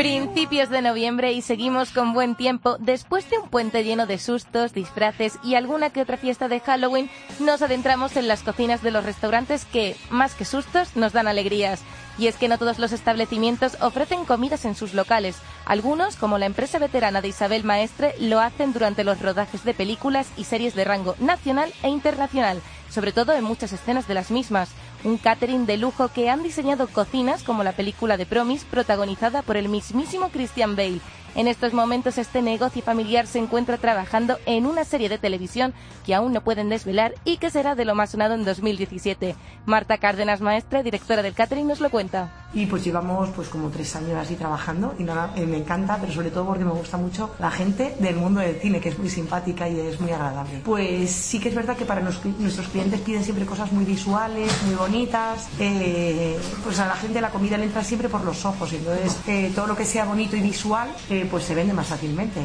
Principios 0.00 0.70
de 0.70 0.80
noviembre 0.80 1.34
y 1.34 1.42
seguimos 1.42 1.90
con 1.90 2.14
buen 2.14 2.34
tiempo. 2.34 2.78
Después 2.78 3.28
de 3.28 3.36
un 3.36 3.50
puente 3.50 3.84
lleno 3.84 4.06
de 4.06 4.16
sustos, 4.16 4.72
disfraces 4.72 5.38
y 5.44 5.56
alguna 5.56 5.90
que 5.90 6.00
otra 6.00 6.16
fiesta 6.16 6.48
de 6.48 6.58
Halloween, 6.58 7.10
nos 7.38 7.60
adentramos 7.60 8.16
en 8.16 8.26
las 8.26 8.42
cocinas 8.42 8.82
de 8.82 8.92
los 8.92 9.04
restaurantes 9.04 9.66
que, 9.66 9.98
más 10.08 10.34
que 10.34 10.46
sustos, 10.46 10.96
nos 10.96 11.12
dan 11.12 11.28
alegrías. 11.28 11.82
Y 12.16 12.28
es 12.28 12.36
que 12.36 12.48
no 12.48 12.56
todos 12.56 12.78
los 12.78 12.92
establecimientos 12.92 13.76
ofrecen 13.82 14.24
comidas 14.24 14.64
en 14.64 14.74
sus 14.74 14.94
locales. 14.94 15.36
Algunos, 15.66 16.16
como 16.16 16.38
la 16.38 16.46
empresa 16.46 16.78
veterana 16.78 17.20
de 17.20 17.28
Isabel 17.28 17.64
Maestre, 17.64 18.14
lo 18.20 18.40
hacen 18.40 18.72
durante 18.72 19.04
los 19.04 19.20
rodajes 19.20 19.64
de 19.64 19.74
películas 19.74 20.28
y 20.38 20.44
series 20.44 20.74
de 20.74 20.84
rango 20.84 21.14
nacional 21.18 21.74
e 21.82 21.90
internacional, 21.90 22.62
sobre 22.88 23.12
todo 23.12 23.34
en 23.34 23.44
muchas 23.44 23.74
escenas 23.74 24.08
de 24.08 24.14
las 24.14 24.30
mismas. 24.30 24.70
Un 25.02 25.16
catering 25.16 25.64
de 25.64 25.78
lujo 25.78 26.08
que 26.08 26.28
han 26.28 26.42
diseñado 26.42 26.86
cocinas 26.86 27.42
como 27.42 27.64
la 27.64 27.72
película 27.72 28.18
de 28.18 28.26
Promis, 28.26 28.64
protagonizada 28.64 29.40
por 29.40 29.56
el 29.56 29.70
mismísimo 29.70 30.28
Christian 30.28 30.76
Bale. 30.76 31.00
En 31.36 31.46
estos 31.46 31.72
momentos 31.72 32.18
este 32.18 32.42
negocio 32.42 32.82
familiar 32.82 33.26
se 33.26 33.38
encuentra 33.38 33.78
trabajando 33.78 34.36
en 34.46 34.66
una 34.66 34.84
serie 34.84 35.08
de 35.08 35.18
televisión 35.18 35.72
que 36.04 36.14
aún 36.14 36.32
no 36.32 36.42
pueden 36.42 36.68
desvelar 36.68 37.14
y 37.24 37.36
que 37.36 37.50
será 37.50 37.74
de 37.76 37.84
lo 37.84 37.94
más 37.94 38.10
sonado 38.10 38.34
en 38.34 38.44
2017. 38.44 39.36
Marta 39.64 39.98
Cárdenas 39.98 40.40
Maestre, 40.40 40.82
directora 40.82 41.22
del 41.22 41.34
catering, 41.34 41.68
nos 41.68 41.80
lo 41.80 41.90
cuenta. 41.90 42.30
Y 42.52 42.66
pues 42.66 42.82
llevamos 42.82 43.28
pues 43.30 43.48
como 43.48 43.68
tres 43.68 43.94
años 43.94 44.14
así 44.16 44.34
trabajando 44.34 44.94
y 44.98 45.04
nada, 45.04 45.32
eh, 45.36 45.46
me 45.46 45.58
encanta, 45.58 45.98
pero 46.00 46.12
sobre 46.12 46.30
todo 46.32 46.46
porque 46.46 46.64
me 46.64 46.72
gusta 46.72 46.96
mucho 46.96 47.30
la 47.38 47.50
gente 47.50 47.94
del 48.00 48.16
mundo 48.16 48.40
del 48.40 48.56
cine, 48.56 48.80
que 48.80 48.88
es 48.88 48.98
muy 48.98 49.08
simpática 49.08 49.68
y 49.68 49.78
es 49.78 50.00
muy 50.00 50.10
agradable. 50.10 50.62
Pues 50.64 51.12
sí 51.12 51.38
que 51.38 51.50
es 51.50 51.54
verdad 51.54 51.76
que 51.76 51.84
para 51.84 52.00
nuestros 52.00 52.68
clientes 52.68 53.00
piden 53.02 53.22
siempre 53.22 53.46
cosas 53.46 53.70
muy 53.70 53.84
visuales, 53.84 54.50
muy 54.64 54.74
bonitas. 54.74 55.48
eh, 55.60 56.36
pues 56.64 56.80
a 56.80 56.86
la 56.88 56.96
gente 56.96 57.20
la 57.20 57.30
comida 57.30 57.56
le 57.56 57.64
entra 57.64 57.84
siempre 57.84 58.08
por 58.08 58.24
los 58.24 58.44
ojos, 58.44 58.72
entonces 58.72 59.16
eh, 59.28 59.52
todo 59.54 59.68
lo 59.68 59.76
que 59.76 59.84
sea 59.84 60.04
bonito 60.04 60.34
y 60.36 60.40
visual 60.40 60.88
pues 61.28 61.44
se 61.44 61.54
vende 61.54 61.72
más 61.72 61.88
fácilmente. 61.88 62.40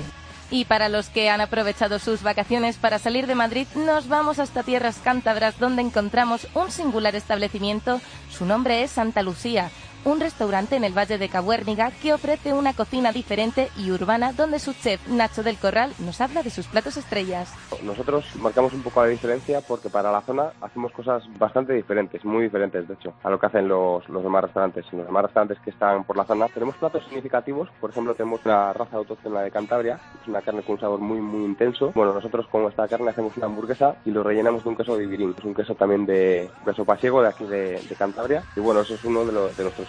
Y 0.52 0.66
para 0.66 0.90
los 0.90 1.10
que 1.10 1.30
han 1.30 1.42
aprovechado 1.42 1.98
sus 1.98 2.22
vacaciones 2.22 2.78
para 2.78 3.00
salir 3.00 3.26
de 3.26 3.34
Madrid, 3.34 3.68
nos 3.76 4.08
vamos 4.08 4.38
hasta 4.38 4.62
tierras 4.62 4.98
cántabras 5.04 5.58
donde 5.60 5.82
encontramos 5.82 6.48
un 6.54 6.72
singular 6.72 7.16
establecimiento. 7.16 8.00
Su 8.32 8.46
nombre 8.46 8.84
es 8.84 8.92
Santa 8.92 9.24
Lucía, 9.24 9.72
un 10.06 10.20
restaurante 10.20 10.76
en 10.76 10.84
el 10.84 10.94
Valle 10.98 11.18
de 11.18 11.30
Cabuérniga 11.30 11.92
que 12.02 12.14
ofrece 12.14 12.54
una 12.54 12.74
cocina 12.74 13.12
diferente 13.12 13.70
y 13.78 13.92
urbana 13.92 14.34
donde 14.34 14.60
su 14.60 14.74
chef 14.74 15.06
Nacho 15.08 15.42
del 15.44 15.58
Corral 15.58 15.94
nos 16.00 16.22
habla 16.22 16.44
de 16.44 16.50
sus 16.52 16.68
platos 16.68 16.96
estrellas. 16.98 17.52
Nosotros 17.84 18.24
marcamos 18.40 18.72
un 18.74 18.84
poco 18.84 19.02
la 19.04 19.10
diferencia 19.10 19.62
porque 19.62 19.90
para 19.90 20.12
la 20.12 20.22
zona 20.22 20.52
hacemos 20.62 20.92
cosas 20.92 21.24
bastante 21.40 21.74
diferentes, 21.74 22.24
muy 22.24 22.44
diferentes 22.44 22.88
de 22.88 22.94
hecho, 22.94 23.14
a 23.24 23.30
lo 23.30 23.40
que 23.40 23.48
hacen 23.48 23.68
los, 23.68 24.08
los 24.10 24.24
demás 24.24 24.44
restaurantes. 24.44 24.86
Los 24.94 25.06
demás 25.08 25.24
restaurantes 25.24 25.60
que 25.64 25.72
están 25.72 26.04
por 26.04 26.16
la 26.18 26.26
zona 26.26 26.48
tenemos 26.50 26.76
platos 26.76 27.04
significativos, 27.06 27.70
por 27.82 27.90
ejemplo 27.90 28.14
tenemos 28.14 28.42
una 28.46 28.74
raza 28.74 28.98
autóctona 28.98 29.42
de 29.42 29.52
Cantabria, 29.52 30.00
es 30.22 30.28
una 30.28 30.42
carne 30.42 30.62
con 30.62 30.76
un 30.76 30.80
sabor 30.82 31.00
muy 31.00 31.20
muy 31.20 31.44
intenso. 31.46 31.92
Bueno, 31.96 32.14
nosotros 32.14 32.46
con 32.48 32.66
esta 32.70 32.88
carne 32.88 33.10
hacemos 33.10 33.36
una 33.38 33.48
hamburguesa 33.48 33.96
y 34.06 34.12
lo 34.12 34.22
rellenamos 34.24 34.64
de 34.64 34.70
un 34.70 34.76
queso 34.76 34.96
de 34.98 35.08
virín, 35.08 35.34
es 35.38 35.44
un 35.44 35.56
queso 35.56 35.74
también 35.74 36.06
de 36.06 36.50
queso 36.64 36.86
pasiego 36.86 37.22
de 37.24 37.30
aquí 37.30 37.44
de, 37.46 37.82
de 37.82 37.96
Cantabria 37.98 38.44
y 38.56 38.60
bueno, 38.60 38.82
eso 38.82 38.94
es 38.94 39.04
uno 39.04 39.26
de, 39.26 39.32
los- 39.32 39.58
de 39.58 39.64
nuestros 39.64 39.88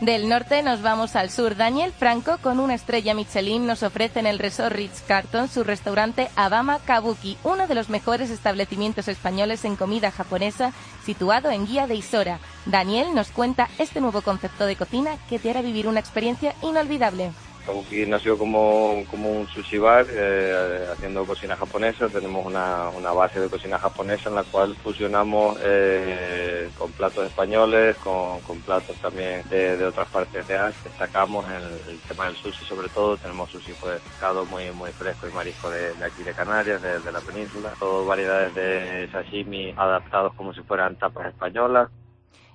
Del 0.00 0.30
norte 0.30 0.62
nos 0.62 0.80
vamos 0.80 1.14
al 1.14 1.28
sur. 1.28 1.56
Daniel 1.56 1.92
Franco, 1.92 2.38
con 2.38 2.58
una 2.58 2.74
estrella 2.74 3.12
Michelin, 3.12 3.66
nos 3.66 3.82
ofrece 3.82 4.18
en 4.20 4.26
el 4.26 4.38
Resort 4.38 4.74
Ritz 4.74 5.02
Carton 5.06 5.46
su 5.46 5.62
restaurante 5.62 6.30
Abama 6.36 6.78
Kabuki, 6.78 7.36
uno 7.44 7.66
de 7.66 7.74
los 7.74 7.90
mejores 7.90 8.30
establecimientos 8.30 9.08
españoles 9.08 9.66
en 9.66 9.76
comida 9.76 10.10
japonesa, 10.10 10.72
situado 11.04 11.50
en 11.50 11.66
Guía 11.66 11.86
de 11.86 11.96
Isora. 11.96 12.38
Daniel 12.64 13.14
nos 13.14 13.28
cuenta 13.30 13.68
este 13.78 14.00
nuevo 14.00 14.22
concepto 14.22 14.64
de 14.64 14.76
cocina 14.76 15.18
que 15.28 15.38
te 15.38 15.50
hará 15.50 15.60
vivir 15.60 15.86
una 15.86 16.00
experiencia 16.00 16.54
inolvidable. 16.62 17.32
Kabuki 17.70 18.04
nació 18.04 18.36
como, 18.36 19.04
como 19.08 19.30
un 19.30 19.46
sushi 19.46 19.78
bar, 19.78 20.04
eh, 20.10 20.88
haciendo 20.92 21.24
cocina 21.24 21.56
japonesa. 21.56 22.08
Tenemos 22.08 22.44
una, 22.44 22.88
una 22.88 23.12
base 23.12 23.38
de 23.38 23.48
cocina 23.48 23.78
japonesa 23.78 24.28
en 24.28 24.34
la 24.34 24.42
cual 24.42 24.74
fusionamos 24.74 25.56
eh, 25.62 26.68
con 26.76 26.90
platos 26.90 27.26
españoles, 27.26 27.96
con, 27.98 28.40
con 28.40 28.58
platos 28.62 28.96
también 28.96 29.48
de, 29.48 29.76
de 29.76 29.84
otras 29.84 30.08
partes 30.08 30.48
de 30.48 30.58
Asia. 30.58 30.82
Destacamos 30.82 31.46
el, 31.88 32.00
tema 32.00 32.26
del 32.26 32.34
sushi 32.34 32.64
sobre 32.64 32.88
todo. 32.88 33.16
Tenemos 33.16 33.48
sushi 33.50 33.72
pues, 33.80 34.00
pescado 34.00 34.44
muy, 34.46 34.72
muy 34.72 34.90
fresco 34.90 35.28
y 35.28 35.32
marisco 35.32 35.70
de, 35.70 35.94
de 35.94 36.04
aquí 36.04 36.24
de 36.24 36.34
Canarias, 36.34 36.82
de, 36.82 36.98
de 36.98 37.12
la 37.12 37.20
península. 37.20 37.72
Todo 37.78 38.04
variedades 38.04 38.52
de 38.56 39.08
sashimi 39.12 39.72
adaptados 39.76 40.34
como 40.34 40.52
si 40.52 40.60
fueran 40.62 40.96
tapas 40.96 41.28
españolas. 41.28 41.88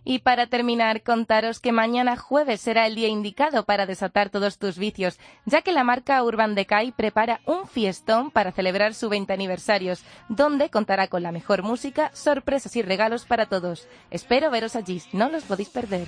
Y 0.06 0.20
para 0.20 0.46
terminar, 0.46 1.02
contaros 1.02 1.60
que 1.60 1.72
mañana 1.72 2.16
jueves 2.16 2.62
será 2.62 2.86
el 2.86 2.94
día 2.94 3.08
indicado 3.08 3.66
para 3.66 3.88
desatar 3.88 4.30
todos 4.30 4.60
tus 4.60 4.78
vicios, 4.78 5.20
ya 5.46 5.64
que 5.64 5.72
la 5.72 5.84
marca 5.84 6.24
Urban 6.24 6.54
Decay 6.54 6.92
prepara 6.92 7.42
un 7.46 7.68
fiestón 7.68 8.30
para 8.30 8.52
celebrar 8.52 8.94
su 8.94 9.10
20 9.10 9.34
aniversarios, 9.34 10.04
donde 10.30 10.70
contará 10.70 11.08
con 11.08 11.24
la 11.24 11.32
mejor 11.32 11.64
música, 11.64 12.12
sorpresas 12.14 12.76
y 12.76 12.84
regalos 12.84 13.26
para 13.26 13.48
todos. 13.48 13.88
Espero 14.12 14.52
veros 14.52 14.76
allí, 14.76 15.02
no 15.12 15.30
los 15.30 15.44
podéis 15.44 15.70
perder. 15.70 16.08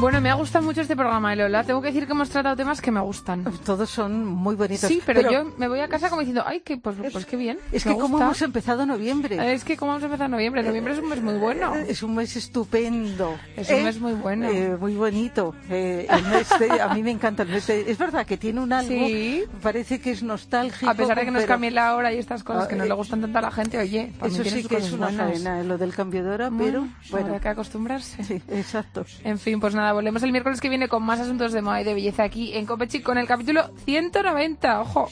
Bueno, 0.00 0.18
me 0.22 0.30
ha 0.30 0.34
gustado 0.34 0.64
mucho 0.64 0.80
este 0.80 0.96
programa, 0.96 1.34
Lola. 1.36 1.62
Tengo 1.62 1.82
que 1.82 1.88
decir 1.88 2.06
que 2.06 2.12
hemos 2.12 2.30
tratado 2.30 2.56
temas 2.56 2.80
que 2.80 2.90
me 2.90 3.00
gustan. 3.00 3.44
Todos 3.66 3.90
son 3.90 4.24
muy 4.24 4.54
bonitos. 4.56 4.88
Sí, 4.88 5.02
pero, 5.04 5.30
yo 5.30 5.52
me 5.58 5.68
voy 5.68 5.80
a 5.80 5.88
casa 5.88 6.08
como 6.08 6.20
diciendo, 6.22 6.42
ay, 6.46 6.60
que 6.60 6.78
pues, 6.78 6.96
pues 7.12 7.26
qué 7.26 7.36
bien. 7.36 7.58
Es 7.70 7.84
que 7.84 7.94
como 7.96 8.18
hemos 8.18 8.40
empezado 8.40 8.86
noviembre. 8.86 9.52
Es 9.52 9.62
que 9.62 9.76
como 9.76 9.92
hemos 9.92 10.02
empezado 10.04 10.30
noviembre. 10.30 10.62
Noviembre 10.62 10.94
es 10.94 11.00
un 11.00 11.08
mes 11.10 11.20
muy 11.20 11.34
bueno. 11.34 11.74
Es 11.74 12.02
un 12.02 12.14
mes 12.14 12.34
estupendo. 12.34 13.36
Es 13.56 13.68
un 13.68 13.84
mes 13.84 14.00
muy 14.00 14.14
bueno. 14.14 14.48
Eh, 14.48 14.74
muy 14.80 14.94
bonito. 14.94 15.54
Eh, 15.68 16.06
el 16.08 16.22
mes 16.28 16.48
de- 16.58 16.80
a 16.80 16.88
mí 16.94 17.02
me 17.02 17.10
encanta 17.10 17.42
el 17.42 17.50
mes 17.50 17.66
de- 17.66 17.90
Es 17.90 17.98
verdad 17.98 18.24
que 18.24 18.38
tiene 18.38 18.60
un 18.60 18.72
algo, 18.72 18.90
Sí. 19.06 19.44
parece 19.62 20.00
que 20.00 20.12
es 20.12 20.22
nostálgico. 20.22 20.90
A 20.90 20.94
pesar 20.94 21.18
de 21.18 21.26
que 21.26 21.30
nos 21.30 21.42
pero- 21.42 21.52
cambie 21.54 21.70
la 21.72 21.94
hora 21.94 22.10
y 22.12 22.16
estas 22.18 22.42
cosas 22.42 22.68
que 22.68 22.74
no 22.76 22.84
Ah, 22.84 22.86
le 22.86 22.92
eh, 22.92 22.96
gustan 22.96 23.20
tanto 23.20 23.38
a 23.38 23.42
la 23.42 23.50
gente, 23.50 23.76
oye, 23.78 24.12
Eso 24.24 24.44
sí 24.44 24.64
que 24.64 24.76
es 24.78 24.92
una 24.92 25.08
buenas. 25.08 25.26
cadena, 25.32 25.62
lo 25.62 25.76
del 25.76 25.92
cambio 25.94 26.24
de 26.24 26.30
hora, 26.30 26.50
pero 26.56 26.88
bueno. 27.10 27.26
Habrá 27.26 27.40
que 27.40 27.48
acostumbrarse. 27.48 28.24
Sí, 28.24 28.40
exacto. 28.48 29.04
En 29.24 29.38
fin, 29.38 29.60
pues 29.60 29.74
nada, 29.74 29.89
volvemos 29.92 30.22
el 30.22 30.32
miércoles 30.32 30.60
que 30.60 30.68
viene 30.68 30.88
con 30.88 31.02
más 31.02 31.20
asuntos 31.20 31.52
de 31.52 31.62
moda 31.62 31.80
y 31.80 31.84
de 31.84 31.94
belleza 31.94 32.24
aquí 32.24 32.52
en 32.54 32.66
Copechic 32.66 33.02
con 33.02 33.18
el 33.18 33.26
capítulo 33.26 33.70
190. 33.86 34.80
Ojo. 34.82 35.08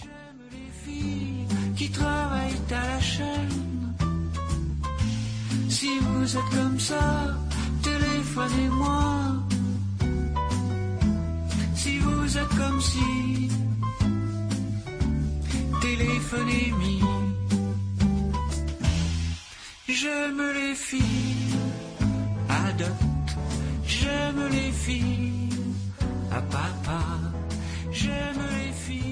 Si 5.69 5.99
vous 6.01 6.37
êtes 6.37 6.51
comme 6.57 6.81
ça, 6.81 7.37
téléphonez-moi. 7.83 9.45
Si 11.75 11.99
vous 11.99 12.37
êtes 12.37 12.55
comme 12.57 12.81
si, 12.81 13.49
téléphonez-moi. 15.81 16.89
J'aime 19.89 20.43
les 20.55 20.75
filles 20.75 21.59
à 22.49 22.73
dot, 22.73 23.08
J'aime 24.09 24.49
les 24.51 24.73
filles, 24.73 25.51
ah, 26.33 26.41
papa, 26.51 27.01
j'aime 27.91 28.43
les 28.57 28.73
filles. 28.73 29.08